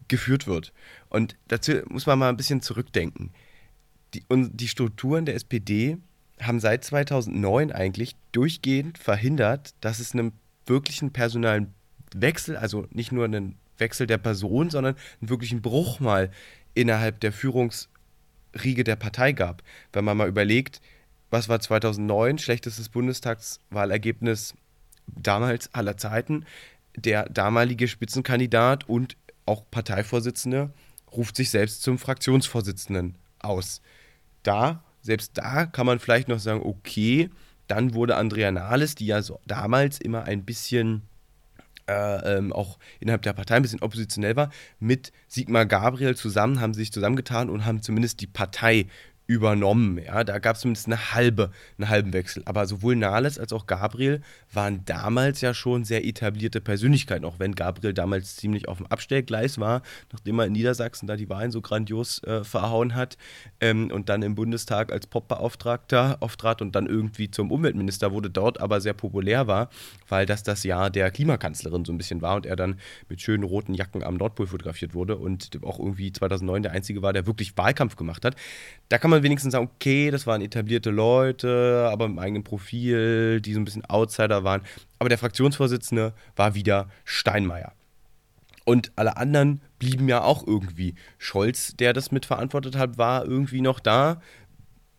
[0.07, 0.74] geführt wird.
[1.09, 3.32] Und dazu muss man mal ein bisschen zurückdenken.
[4.13, 5.97] Die, und die Strukturen der SPD
[6.41, 10.33] haben seit 2009 eigentlich durchgehend verhindert, dass es einen
[10.65, 11.73] wirklichen personalen
[12.13, 16.31] Wechsel, also nicht nur einen Wechsel der Person, sondern einen wirklichen Bruch mal
[16.73, 19.63] innerhalb der Führungsriege der Partei gab.
[19.93, 20.81] Wenn man mal überlegt,
[21.29, 24.53] was war 2009, schlechtestes Bundestagswahlergebnis
[25.07, 26.45] damals aller Zeiten,
[26.95, 30.71] der damalige Spitzenkandidat und auch Parteivorsitzende
[31.11, 33.81] ruft sich selbst zum Fraktionsvorsitzenden aus.
[34.43, 37.30] Da selbst da kann man vielleicht noch sagen, okay,
[37.68, 41.01] dann wurde Andrea Nahles, die ja so damals immer ein bisschen
[41.89, 46.74] äh, ähm, auch innerhalb der Partei ein bisschen oppositionell war, mit Sigmar Gabriel zusammen, haben
[46.74, 48.88] sich zusammengetan und haben zumindest die Partei
[49.28, 49.99] übernommen.
[50.03, 52.43] Ja, da gab es zumindest eine halbe, einen halben Wechsel.
[52.45, 54.21] Aber sowohl Nahles als auch Gabriel
[54.53, 59.59] waren damals ja schon sehr etablierte Persönlichkeiten, auch wenn Gabriel damals ziemlich auf dem Abstellgleis
[59.59, 59.82] war,
[60.13, 63.17] nachdem er in Niedersachsen da die Wahlen so grandios äh, verhauen hat
[63.59, 68.61] ähm, und dann im Bundestag als Popbeauftragter auftrat und dann irgendwie zum Umweltminister wurde, dort
[68.61, 69.69] aber sehr populär war,
[70.07, 73.43] weil das das Jahr der Klimakanzlerin so ein bisschen war und er dann mit schönen
[73.43, 77.57] roten Jacken am Nordpol fotografiert wurde und auch irgendwie 2009 der Einzige war, der wirklich
[77.57, 78.36] Wahlkampf gemacht hat.
[78.88, 83.53] Da kann man wenigstens sagen, okay, das waren etablierte Leute, aber im eigenen Profil, die
[83.53, 84.61] so ein bisschen Outsider waren.
[84.99, 87.74] Aber der Fraktionsvorsitzende war wieder Steinmeier.
[88.65, 90.95] Und alle anderen blieben ja auch irgendwie.
[91.18, 94.22] Scholz, der das mitverantwortet hat, war irgendwie noch da.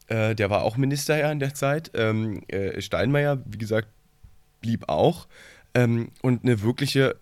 [0.07, 1.91] Äh, der war auch Minister ja in der Zeit.
[1.95, 3.89] Ähm, äh, Steinmeier, wie gesagt,
[4.63, 5.29] blieb auch.
[5.75, 7.17] Ähm, und eine wirkliche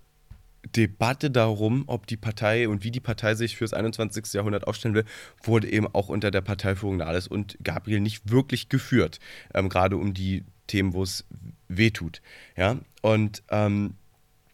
[0.74, 4.32] Debatte darum, ob die Partei und wie die Partei sich fürs 21.
[4.32, 5.04] Jahrhundert aufstellen will,
[5.42, 9.20] wurde eben auch unter der Parteiführung Nahles und Gabriel nicht wirklich geführt.
[9.54, 11.24] Ähm, gerade um die Themen, wo es
[11.68, 12.20] wehtut.
[12.56, 12.78] Ja?
[13.02, 13.94] Und ähm,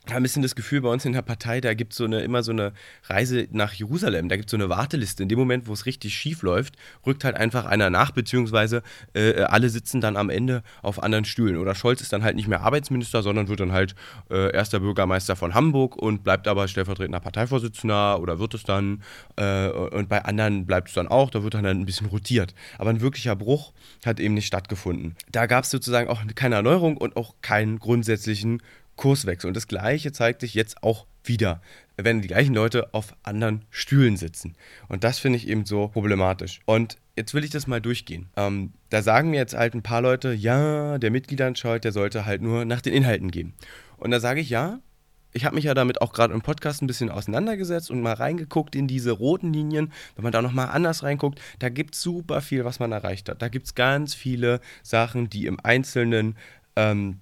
[0.08, 2.22] habe ein bisschen das Gefühl, bei uns in der Partei, da gibt es so eine,
[2.22, 2.72] immer so eine
[3.04, 5.22] Reise nach Jerusalem, da gibt es so eine Warteliste.
[5.22, 6.74] In dem Moment, wo es richtig schief läuft,
[7.06, 8.82] rückt halt einfach einer nach, beziehungsweise
[9.14, 11.56] äh, alle sitzen dann am Ende auf anderen Stühlen.
[11.56, 13.94] Oder Scholz ist dann halt nicht mehr Arbeitsminister, sondern wird dann halt
[14.28, 19.02] äh, erster Bürgermeister von Hamburg und bleibt aber stellvertretender Parteivorsitzender oder wird es dann.
[19.36, 22.54] Äh, und bei anderen bleibt es dann auch, da wird dann, dann ein bisschen rotiert.
[22.78, 23.72] Aber ein wirklicher Bruch
[24.04, 25.14] hat eben nicht stattgefunden.
[25.30, 28.62] Da gab es sozusagen auch keine Erneuerung und auch keinen grundsätzlichen
[29.02, 29.48] Kurswechsel.
[29.48, 31.60] Und das Gleiche zeigt sich jetzt auch wieder,
[31.96, 34.54] wenn die gleichen Leute auf anderen Stühlen sitzen.
[34.88, 36.60] Und das finde ich eben so problematisch.
[36.66, 38.28] Und jetzt will ich das mal durchgehen.
[38.36, 42.42] Ähm, da sagen mir jetzt halt ein paar Leute, ja, der Mitgliederentscheid, der sollte halt
[42.42, 43.54] nur nach den Inhalten gehen.
[43.96, 44.78] Und da sage ich, ja,
[45.32, 48.76] ich habe mich ja damit auch gerade im Podcast ein bisschen auseinandergesetzt und mal reingeguckt
[48.76, 49.92] in diese roten Linien.
[50.14, 53.42] Wenn man da nochmal anders reinguckt, da gibt es super viel, was man erreicht hat.
[53.42, 56.36] Da gibt es ganz viele Sachen, die im Einzelnen
[56.76, 57.18] ähm,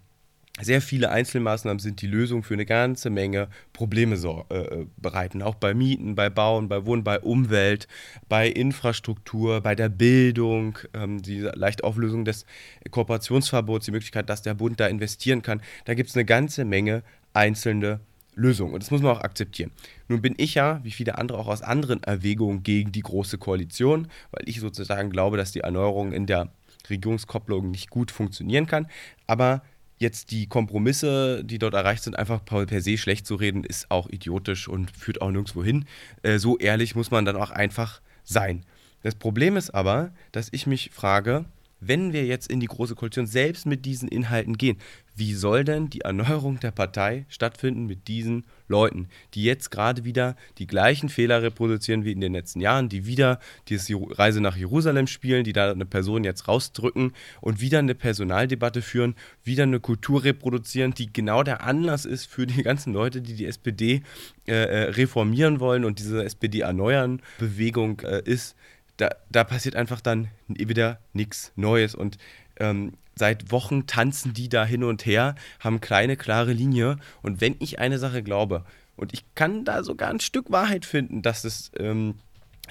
[0.62, 5.42] sehr viele Einzelmaßnahmen sind die Lösung für eine ganze Menge Probleme so, äh, bereiten.
[5.42, 7.88] Auch bei Mieten, bei Bauen, bei Wohnen, bei Umwelt,
[8.28, 12.46] bei Infrastruktur, bei der Bildung, ähm, die leichte Auflösung des
[12.90, 15.62] Kooperationsverbots, die Möglichkeit, dass der Bund da investieren kann.
[15.84, 17.02] Da gibt es eine ganze Menge
[17.32, 18.00] einzelne
[18.34, 18.74] Lösungen.
[18.74, 19.70] Und das muss man auch akzeptieren.
[20.08, 24.08] Nun bin ich ja, wie viele andere, auch aus anderen Erwägungen gegen die Große Koalition,
[24.30, 26.52] weil ich sozusagen glaube, dass die Erneuerung in der
[26.88, 28.86] Regierungskopplung nicht gut funktionieren kann.
[29.26, 29.62] Aber
[30.00, 34.08] jetzt die Kompromisse, die dort erreicht sind, einfach per se schlecht zu reden, ist auch
[34.08, 35.84] idiotisch und führt auch nirgendwo hin.
[36.22, 38.64] Äh, so ehrlich muss man dann auch einfach sein.
[39.02, 41.44] Das Problem ist aber, dass ich mich frage,
[41.80, 44.78] wenn wir jetzt in die Große Koalition selbst mit diesen Inhalten gehen,
[45.20, 50.34] wie soll denn die Erneuerung der Partei stattfinden mit diesen Leuten, die jetzt gerade wieder
[50.56, 53.78] die gleichen Fehler reproduzieren wie in den letzten Jahren, die wieder die
[54.12, 57.12] Reise nach Jerusalem spielen, die da eine Person jetzt rausdrücken
[57.42, 59.14] und wieder eine Personaldebatte führen,
[59.44, 63.44] wieder eine Kultur reproduzieren, die genau der Anlass ist für die ganzen Leute, die die
[63.44, 64.02] SPD
[64.48, 68.56] äh, äh, reformieren wollen und diese SPD erneuern Bewegung äh, ist
[68.96, 71.94] da, da passiert einfach dann wieder nichts Neues.
[71.94, 72.18] Und
[72.58, 76.96] ähm, seit Wochen tanzen die da hin und her, haben kleine, klare Linie.
[77.22, 78.64] Und wenn ich eine Sache glaube,
[78.96, 81.70] und ich kann da sogar ein Stück Wahrheit finden, dass es.
[81.78, 82.16] Ähm,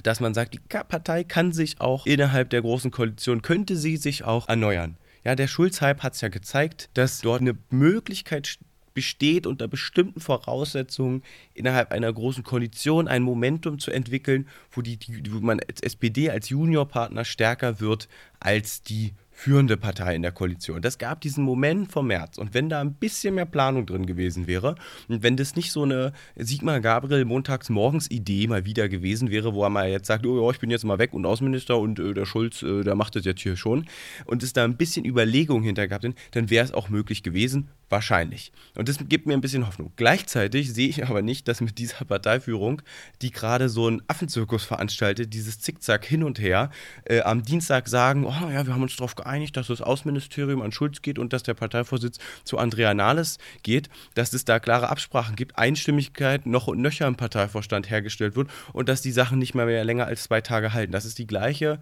[0.03, 4.23] dass man sagt, die Partei kann sich auch innerhalb der großen Koalition, könnte sie sich
[4.23, 4.95] auch erneuern.
[5.25, 8.59] Ja, der Schulz-Hype hat es ja gezeigt, dass dort eine Möglichkeit
[8.93, 11.23] besteht, unter bestimmten Voraussetzungen
[11.53, 14.97] innerhalb einer großen Koalition ein Momentum zu entwickeln, wo, die,
[15.31, 18.07] wo man als SPD als Juniorpartner stärker wird
[18.39, 20.81] als die führende Partei in der Koalition.
[20.81, 22.37] Das gab diesen Moment vom März.
[22.37, 24.75] Und wenn da ein bisschen mehr Planung drin gewesen wäre
[25.07, 29.53] und wenn das nicht so eine Sigmar Gabriel montags morgens Idee mal wieder gewesen wäre,
[29.53, 31.99] wo er mal jetzt sagt, oh ja, ich bin jetzt mal weg und Außenminister und
[31.99, 33.85] äh, der Schulz, äh, der macht das jetzt hier schon
[34.25, 38.51] und es da ein bisschen Überlegung hinter gehabt, dann wäre es auch möglich gewesen, wahrscheinlich.
[38.75, 39.93] Und das gibt mir ein bisschen Hoffnung.
[39.95, 42.81] Gleichzeitig sehe ich aber nicht, dass mit dieser Parteiführung,
[43.21, 46.71] die gerade so einen Affenzirkus veranstaltet, dieses Zickzack hin und her,
[47.05, 50.61] äh, am Dienstag sagen, oh ja, wir haben uns darauf geeinigt, geeinigt, dass das Außenministerium
[50.61, 54.89] an Schulz geht und dass der Parteivorsitz zu Andrea Nahles geht, dass es da klare
[54.89, 59.53] Absprachen gibt, Einstimmigkeit noch und nöcher im Parteivorstand hergestellt wird und dass die Sachen nicht
[59.53, 60.91] mehr, mehr länger als zwei Tage halten.
[60.91, 61.79] Das ist die gleiche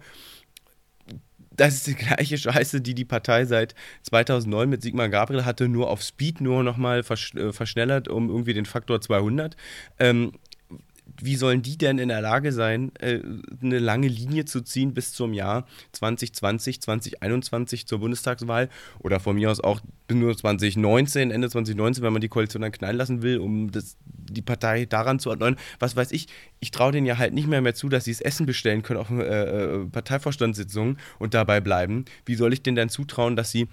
[1.50, 3.74] das ist die gleiche Scheiße, die die Partei seit
[4.04, 8.54] 2009 mit Sigmar Gabriel hatte, nur auf Speed, nur nochmal versch äh, verschnellert um irgendwie
[8.54, 9.56] den Faktor 200.
[9.98, 10.34] Ähm,
[11.20, 13.20] wie sollen die denn in der Lage sein, äh,
[13.62, 18.68] eine lange Linie zu ziehen bis zum Jahr 2020, 2021 zur Bundestagswahl
[19.00, 22.96] oder von mir aus auch nur 2019, Ende 2019, wenn man die Koalition dann knallen
[22.96, 25.56] lassen will, um das, die Partei daran zu erneuern.
[25.78, 26.28] Was weiß ich,
[26.60, 29.00] ich traue denen ja halt nicht mehr mehr zu, dass sie das Essen bestellen können
[29.00, 32.04] auf äh, äh, Parteivorstandssitzungen und dabei bleiben.
[32.26, 33.68] Wie soll ich denen dann zutrauen, dass sie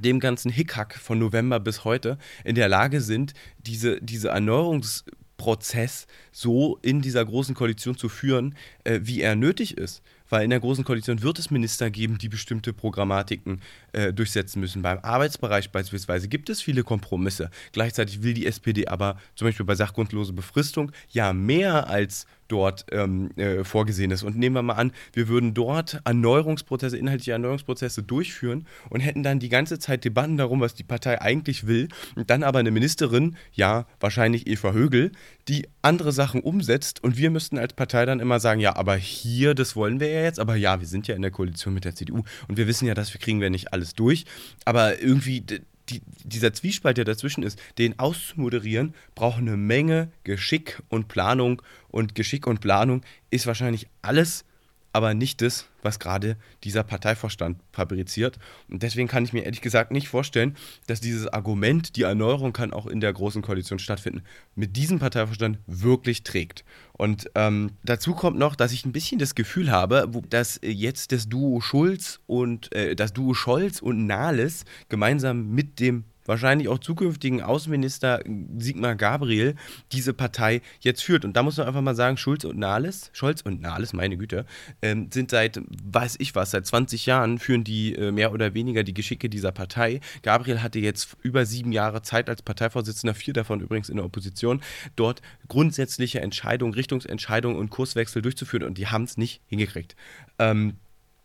[0.00, 5.04] dem ganzen Hickhack von November bis heute in der Lage sind, diese, diese Erneuerungs-
[5.42, 10.00] Prozess so in dieser großen Koalition zu führen, äh, wie er nötig ist.
[10.28, 14.82] Weil in der großen Koalition wird es Minister geben, die bestimmte Programmatiken äh, durchsetzen müssen.
[14.82, 17.50] Beim Arbeitsbereich beispielsweise gibt es viele Kompromisse.
[17.72, 23.30] Gleichzeitig will die SPD aber zum Beispiel bei sachgrundlose Befristung ja mehr als dort ähm,
[23.36, 24.22] äh, vorgesehen ist.
[24.22, 29.38] Und nehmen wir mal an, wir würden dort Erneuerungsprozesse, inhaltliche Erneuerungsprozesse durchführen und hätten dann
[29.38, 31.88] die ganze Zeit Debatten darum, was die Partei eigentlich will.
[32.14, 35.12] Und dann aber eine Ministerin, ja, wahrscheinlich Eva Högel,
[35.48, 37.02] die andere Sachen umsetzt.
[37.02, 40.22] Und wir müssten als Partei dann immer sagen, ja, aber hier, das wollen wir ja
[40.22, 40.38] jetzt.
[40.38, 42.94] Aber ja, wir sind ja in der Koalition mit der CDU und wir wissen ja,
[42.94, 44.26] das kriegen wir nicht alles durch.
[44.64, 45.44] Aber irgendwie
[45.88, 51.62] die, dieser Zwiespalt, der dazwischen ist, den auszumoderieren, braucht eine Menge Geschick und Planung.
[51.88, 54.44] Und Geschick und Planung ist wahrscheinlich alles
[54.92, 58.38] aber nicht das, was gerade dieser Parteivorstand fabriziert.
[58.68, 62.72] Und deswegen kann ich mir ehrlich gesagt nicht vorstellen, dass dieses Argument, die Erneuerung kann
[62.72, 64.22] auch in der Großen Koalition stattfinden,
[64.54, 66.64] mit diesem Parteivorstand wirklich trägt.
[66.92, 71.28] Und ähm, dazu kommt noch, dass ich ein bisschen das Gefühl habe, dass jetzt das
[71.28, 77.42] Duo Schulz und äh, das Duo Scholz und Nahles gemeinsam mit dem wahrscheinlich auch zukünftigen
[77.42, 78.22] Außenminister
[78.58, 79.54] Sigmar Gabriel
[79.92, 81.24] diese Partei jetzt führt.
[81.24, 84.46] Und da muss man einfach mal sagen, Schulz und Nahles, Scholz und Nahles, meine Güte,
[84.80, 88.82] ähm, sind seit, weiß ich was, seit 20 Jahren führen die äh, mehr oder weniger
[88.82, 90.00] die Geschicke dieser Partei.
[90.22, 94.62] Gabriel hatte jetzt über sieben Jahre Zeit als Parteivorsitzender, vier davon übrigens in der Opposition,
[94.96, 99.96] dort grundsätzliche Entscheidungen, Richtungsentscheidungen und Kurswechsel durchzuführen und die haben es nicht hingekriegt.
[100.38, 100.76] Ähm,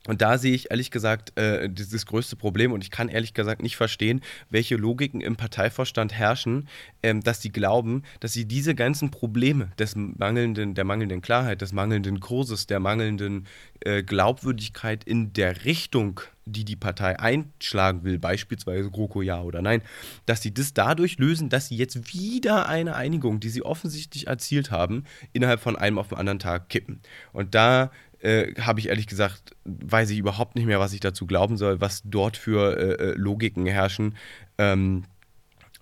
[0.07, 3.61] und da sehe ich ehrlich gesagt äh, dieses größte Problem und ich kann ehrlich gesagt
[3.61, 6.67] nicht verstehen, welche Logiken im Parteivorstand herrschen,
[7.03, 11.73] ähm, dass sie glauben, dass sie diese ganzen Probleme des mangelnden, der mangelnden Klarheit, des
[11.73, 13.45] mangelnden Kurses, der mangelnden
[13.81, 19.81] äh, Glaubwürdigkeit in der Richtung, die die Partei einschlagen will, beispielsweise GroKo ja oder nein,
[20.25, 24.71] dass sie das dadurch lösen, dass sie jetzt wieder eine Einigung, die sie offensichtlich erzielt
[24.71, 25.03] haben,
[25.33, 27.01] innerhalb von einem auf den anderen Tag kippen.
[27.33, 31.25] Und da äh, habe ich ehrlich gesagt, weiß ich überhaupt nicht mehr, was ich dazu
[31.25, 34.15] glauben soll, was dort für äh, äh Logiken herrschen.
[34.57, 35.03] Ähm,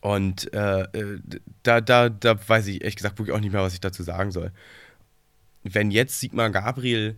[0.01, 1.19] und äh, äh,
[1.63, 4.31] da, da, da weiß ich ehrlich gesagt wirklich auch nicht mehr, was ich dazu sagen
[4.31, 4.51] soll.
[5.63, 7.17] Wenn jetzt Sigmar Gabriel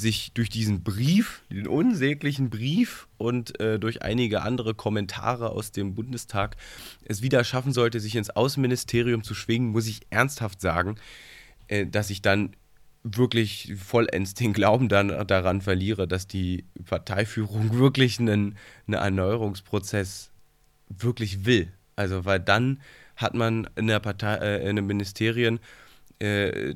[0.00, 5.94] sich durch diesen Brief, den unsäglichen Brief und äh, durch einige andere Kommentare aus dem
[5.94, 6.56] Bundestag
[7.04, 10.96] es wieder schaffen sollte, sich ins Außenministerium zu schwingen, muss ich ernsthaft sagen,
[11.68, 12.54] äh, dass ich dann
[13.02, 20.30] wirklich vollends den Glauben dann daran verliere, dass die Parteiführung wirklich einen, einen Erneuerungsprozess
[20.88, 21.72] wirklich will.
[21.96, 22.80] Also, weil dann
[23.16, 25.60] hat man in der Partei, äh, in den Ministerien
[26.18, 26.74] äh,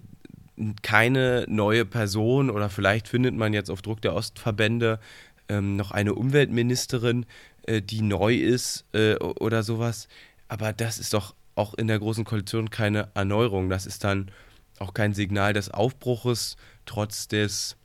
[0.83, 5.01] keine neue Person oder vielleicht findet man jetzt auf Druck der Ostverbände
[5.49, 7.27] ähm, noch eine Umweltministerin,
[7.67, 10.09] äh, die neu ist äh, oder sowas.
[10.49, 13.69] Aber das ist doch auch in der Großen Koalition keine Erneuerung.
[13.69, 14.31] Das ist dann
[14.79, 16.57] auch kein Signal des Aufbruches,
[16.87, 17.77] trotz des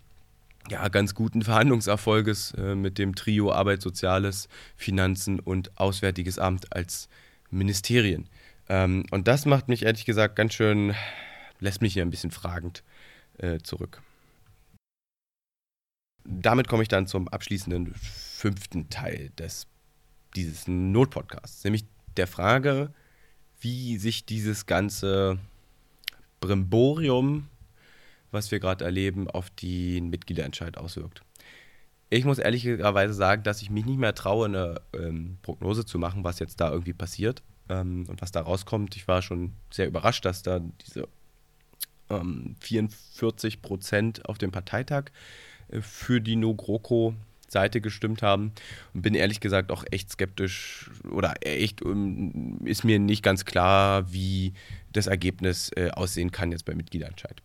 [0.70, 7.10] ja, ganz guten Verhandlungserfolges äh, mit dem Trio Arbeit, Soziales, Finanzen und Auswärtiges Amt als
[7.50, 8.28] Ministerien.
[8.68, 10.96] Ähm, und das macht mich ehrlich gesagt ganz schön,
[11.60, 12.84] lässt mich hier ein bisschen fragend
[13.38, 14.02] äh, zurück.
[16.24, 19.66] Damit komme ich dann zum abschließenden fünften Teil des,
[20.36, 21.86] dieses Notpodcasts, nämlich
[22.18, 22.94] der Frage,
[23.62, 25.40] wie sich dieses ganze
[26.40, 27.48] Brimborium,
[28.32, 31.22] was wir gerade erleben, auf den Mitgliederentscheid auswirkt.
[32.10, 36.24] Ich muss ehrlicherweise sagen, dass ich mich nicht mehr traue, eine ähm, Prognose zu machen,
[36.24, 38.96] was jetzt da irgendwie passiert ähm, und was da rauskommt.
[38.96, 41.08] Ich war schon sehr überrascht, dass da diese
[42.10, 45.06] ähm, 44 Prozent auf dem Parteitag
[45.70, 47.14] äh, für die No-GroKo
[47.52, 48.52] Seite gestimmt haben
[48.94, 54.12] und bin ehrlich gesagt auch echt skeptisch oder echt um, ist mir nicht ganz klar,
[54.12, 54.54] wie
[54.94, 57.42] das Ergebnis äh, aussehen kann jetzt beim Mitgliederentscheid.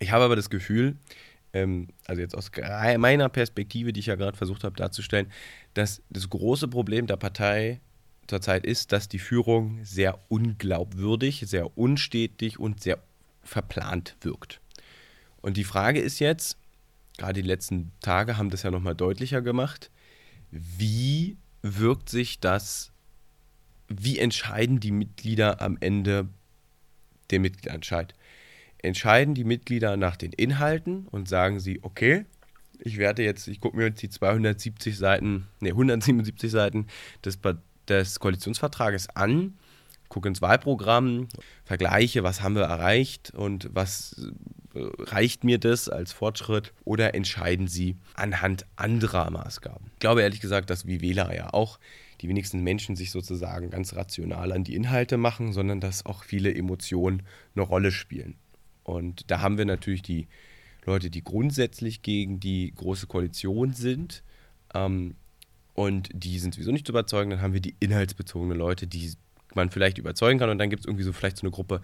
[0.00, 0.96] Ich habe aber das Gefühl,
[1.52, 2.50] ähm, also jetzt aus
[2.98, 5.30] meiner Perspektive, die ich ja gerade versucht habe darzustellen,
[5.74, 7.80] dass das große Problem der Partei
[8.26, 12.98] zurzeit ist, dass die Führung sehr unglaubwürdig, sehr unstetig und sehr
[13.42, 14.60] verplant wirkt.
[15.40, 16.56] Und die Frage ist jetzt,
[17.18, 19.90] gerade die letzten Tage haben das ja nochmal deutlicher gemacht.
[20.50, 22.92] Wie wirkt sich das,
[23.88, 26.28] wie entscheiden die Mitglieder am Ende
[27.30, 28.14] den Mitgliederentscheid?
[28.78, 32.26] Entscheiden die Mitglieder nach den Inhalten und sagen sie, okay,
[32.78, 36.86] ich werde jetzt, ich gucke mir jetzt die 270 Seiten, ne, 177 Seiten
[37.24, 37.38] des,
[37.88, 39.54] des Koalitionsvertrages an
[40.14, 41.28] gucke ins Wahlprogramm,
[41.64, 44.30] vergleiche, was haben wir erreicht und was
[44.74, 49.86] reicht mir das als Fortschritt oder entscheiden Sie anhand anderer Maßgaben.
[49.94, 51.78] Ich glaube ehrlich gesagt, dass wie Wähler ja auch
[52.20, 56.54] die wenigsten Menschen sich sozusagen ganz rational an die Inhalte machen, sondern dass auch viele
[56.54, 57.22] Emotionen
[57.54, 58.36] eine Rolle spielen.
[58.82, 60.26] Und da haben wir natürlich die
[60.84, 64.22] Leute, die grundsätzlich gegen die Große Koalition sind.
[64.74, 65.16] Ähm,
[65.74, 67.30] und die sind sowieso nicht zu überzeugen.
[67.30, 69.12] Dann haben wir die inhaltsbezogenen Leute, die
[69.54, 70.50] man vielleicht überzeugen kann.
[70.50, 71.80] Und dann gibt es irgendwie so vielleicht so eine Gruppe,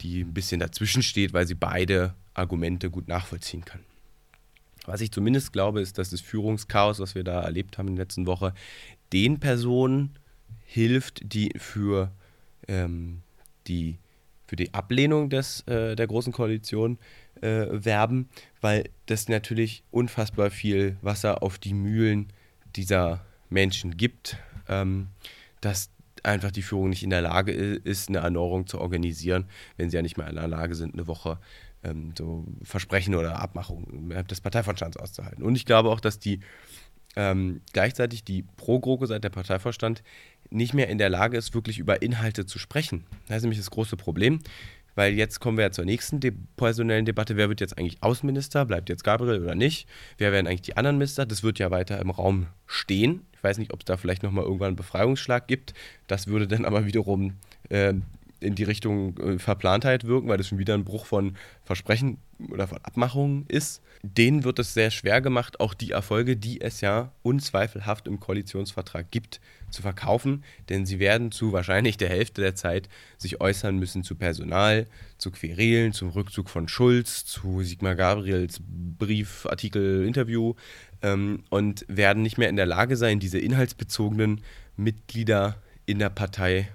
[0.00, 3.80] die ein bisschen dazwischen steht, weil sie beide Argumente gut nachvollziehen kann.
[4.84, 8.04] Was ich zumindest glaube, ist, dass das Führungschaos, was wir da erlebt haben in der
[8.04, 8.54] letzten Woche,
[9.12, 10.16] den Personen
[10.64, 12.12] hilft, die für,
[12.68, 13.22] ähm,
[13.66, 13.98] die,
[14.46, 16.98] für die Ablehnung des, äh, der Großen Koalition
[17.40, 18.28] äh, werben,
[18.60, 22.28] weil das natürlich unfassbar viel Wasser auf die Mühlen
[22.76, 24.36] dieser Menschen gibt,
[24.68, 25.08] ähm,
[25.60, 25.90] dass
[26.22, 30.02] einfach die Führung nicht in der Lage ist, eine Erneuerung zu organisieren, wenn sie ja
[30.02, 31.38] nicht mehr in der Lage sind, eine Woche
[31.86, 35.42] ähm, so Versprechen oder Abmachungen des Parteivorstands auszuhalten.
[35.42, 36.40] Und ich glaube auch, dass die
[37.16, 40.02] ähm, gleichzeitig die Pro-GroKo seit der Parteivorstand
[40.50, 43.04] nicht mehr in der Lage ist, wirklich über Inhalte zu sprechen.
[43.26, 44.40] Das ist nämlich das große Problem,
[44.94, 47.36] weil jetzt kommen wir ja zur nächsten de personellen Debatte.
[47.36, 48.64] Wer wird jetzt eigentlich Außenminister?
[48.64, 49.88] Bleibt jetzt Gabriel oder nicht?
[50.18, 51.26] Wer werden eigentlich die anderen Minister?
[51.26, 53.26] Das wird ja weiter im Raum stehen.
[53.32, 55.74] Ich weiß nicht, ob es da vielleicht nochmal irgendwann einen Befreiungsschlag gibt.
[56.06, 57.34] Das würde dann aber wiederum
[57.70, 57.94] äh,
[58.40, 62.18] in die Richtung äh, Verplantheit wirken, weil das schon wieder ein Bruch von Versprechen
[62.50, 63.82] oder von Abmachungen ist.
[64.02, 69.10] Denen wird es sehr schwer gemacht, auch die Erfolge, die es ja unzweifelhaft im Koalitionsvertrag
[69.10, 74.04] gibt, zu verkaufen, denn sie werden zu wahrscheinlich der Hälfte der Zeit sich äußern müssen
[74.04, 74.86] zu Personal,
[75.18, 78.60] zu Querelen, zum Rückzug von Schulz, zu Sigmar Gabriels
[78.98, 80.54] Brief, Artikel, Interview
[81.02, 84.42] ähm, und werden nicht mehr in der Lage sein, diese inhaltsbezogenen
[84.76, 85.56] Mitglieder
[85.86, 86.68] in der Partei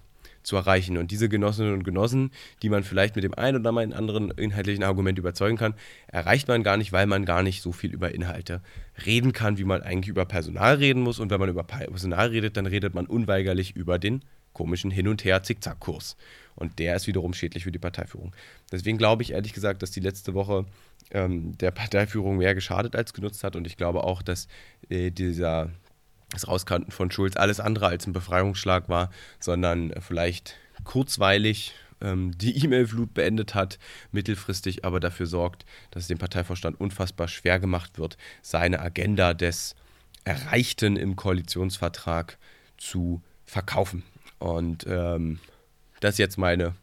[0.44, 0.98] zu erreichen.
[0.98, 2.32] Und diese Genossinnen und Genossen,
[2.62, 5.74] die man vielleicht mit dem einen oder anderen inhaltlichen Argument überzeugen kann,
[6.08, 8.62] erreicht man gar nicht, weil man gar nicht so viel über Inhalte
[9.06, 11.20] reden kann, wie man eigentlich über Personal reden muss.
[11.20, 14.24] Und wenn man über Personal redet, dann redet man unweigerlich über den
[14.54, 16.18] komischen Hin- und Her-Zickzack-Kurs.
[16.56, 18.36] Und der ist wiederum schädlich für die Parteiführung.
[18.72, 20.66] Deswegen glaube ich ehrlich gesagt, dass die letzte Woche
[21.12, 23.56] ähm, der Parteiführung mehr geschadet als genutzt hat.
[23.56, 24.48] Und ich glaube auch, dass
[24.90, 25.70] äh, dieser
[26.32, 29.10] das Rauskanten von Schulz alles andere als ein Befreiungsschlag war,
[29.40, 33.80] sondern vielleicht kurzweilig ähm, die E-Mail-Flut beendet hat,
[34.12, 39.76] mittelfristig aber dafür sorgt, dass es dem Parteivorstand unfassbar schwer gemacht wird, seine Agenda des
[40.24, 42.38] Erreichten im Koalitionsvertrag
[42.78, 44.04] zu verkaufen.
[44.40, 45.40] Und ähm,
[46.00, 46.76] das ist jetzt meine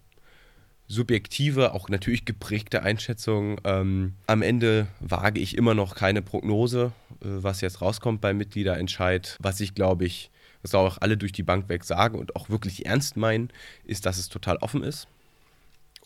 [0.89, 3.61] subjektive, auch natürlich geprägte Einschätzung.
[3.65, 9.37] Ähm, am Ende wage ich immer noch keine Prognose, was jetzt rauskommt beim Mitgliederentscheid.
[9.41, 10.31] Was ich glaube ich,
[10.63, 13.51] was auch alle durch die Bank weg sagen und auch wirklich ernst meinen,
[13.85, 15.09] ist, dass es total offen ist.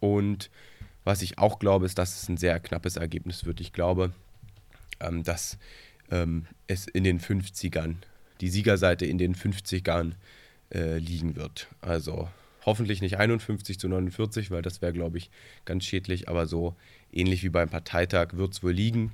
[0.00, 0.50] Und
[1.04, 3.60] was ich auch glaube, ist, dass es ein sehr knappes Ergebnis wird.
[3.60, 4.12] Ich glaube,
[5.00, 5.58] ähm, dass
[6.10, 7.96] ähm, es in den 50ern,
[8.40, 10.12] die Siegerseite in den 50ern
[10.70, 11.68] äh, liegen wird.
[11.80, 12.28] Also
[12.64, 15.30] Hoffentlich nicht 51 zu 49, weil das wäre, glaube ich,
[15.64, 16.28] ganz schädlich.
[16.28, 16.76] Aber so
[17.12, 19.12] ähnlich wie beim Parteitag wird es wohl liegen.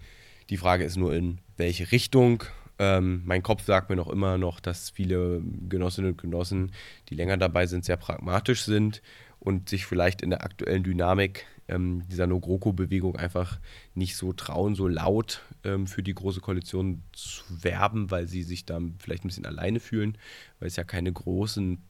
[0.51, 2.45] Die Frage ist nur, in welche Richtung.
[2.79, 6.73] Ähm, mein Kopf sagt mir noch immer noch, dass viele Genossinnen und Genossen,
[7.09, 9.03] die länger dabei sind, sehr pragmatisch sind
[9.41, 13.59] und sich vielleicht in der aktuellen Dynamik ähm, dieser No-GroKo-Bewegung einfach
[13.95, 18.65] nicht so trauen, so laut ähm, für die Große Koalition zu werben, weil sie sich
[18.65, 20.17] da vielleicht ein bisschen alleine fühlen,
[20.61, 21.83] weil es ja keine großen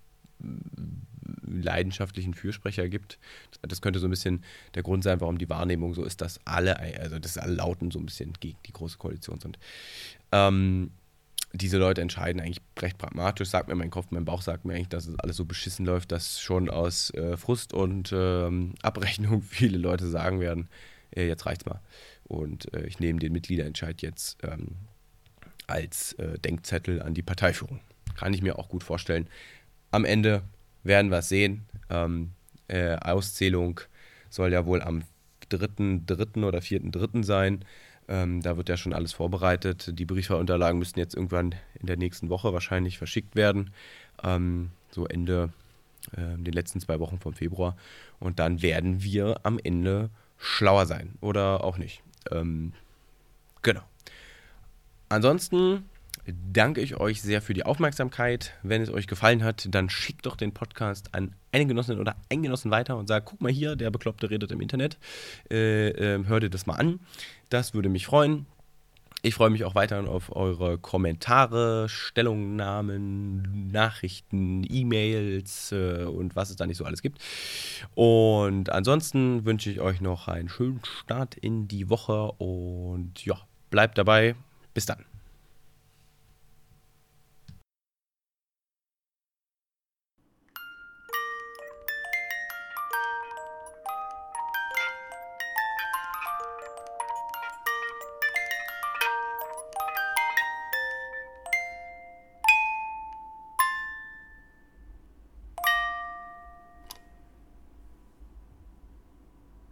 [1.51, 3.19] leidenschaftlichen Fürsprecher gibt.
[3.63, 4.45] Das könnte so ein bisschen
[4.75, 7.99] der Grund sein, warum die Wahrnehmung so ist, dass alle, also dass alle Lauten so
[7.99, 9.59] ein bisschen gegen die große Koalition sind.
[10.33, 10.91] Ähm,
[11.53, 14.89] diese Leute entscheiden eigentlich recht pragmatisch, sagt mir mein Kopf, mein Bauch sagt mir eigentlich,
[14.89, 19.79] dass es alles so beschissen läuft, dass schon aus äh, Frust und ähm, Abrechnung viele
[19.79, 20.69] Leute sagen werden,
[21.11, 21.81] äh, jetzt reicht's mal.
[22.25, 24.77] Und äh, ich nehme den Mitgliederentscheid jetzt ähm,
[25.67, 27.81] als äh, Denkzettel an die Parteiführung.
[28.15, 29.29] Kann ich mir auch gut vorstellen.
[29.91, 30.43] Am Ende
[30.89, 31.67] werden wir sehen.
[31.89, 32.33] Ähm,
[32.67, 33.81] äh, Auszählung
[34.29, 35.03] soll ja wohl am
[35.51, 36.45] 3.3.
[36.45, 37.23] oder 4.3.
[37.23, 37.65] sein.
[38.09, 39.99] Ähm, da wird ja schon alles vorbereitet.
[39.99, 43.71] Die Briefwahlunterlagen müssten jetzt irgendwann in der nächsten Woche wahrscheinlich verschickt werden.
[44.25, 45.51] Ähm, so Ende
[46.13, 47.77] äh, den letzten zwei Wochen vom Februar.
[48.19, 51.15] Und dann werden wir am Ende schlauer sein.
[51.21, 52.03] Oder auch nicht.
[52.31, 52.73] Ähm,
[53.63, 53.83] genau.
[55.11, 55.85] Ansonsten
[56.53, 58.55] danke ich euch sehr für die Aufmerksamkeit.
[58.63, 62.43] Wenn es euch gefallen hat, dann schickt doch den Podcast an eine Genossin oder einen
[62.43, 64.99] Genossen weiter und sagt, guck mal hier, der Bekloppte redet im Internet.
[65.51, 67.01] Äh, äh, hör dir das mal an.
[67.49, 68.47] Das würde mich freuen.
[69.23, 76.57] Ich freue mich auch weiterhin auf eure Kommentare, Stellungnahmen, Nachrichten, E-Mails äh, und was es
[76.57, 77.19] da nicht so alles gibt.
[77.97, 83.99] Und ansonsten wünsche ich euch noch einen schönen Start in die Woche und ja, bleibt
[83.99, 84.37] dabei.
[84.73, 85.05] Bis dann.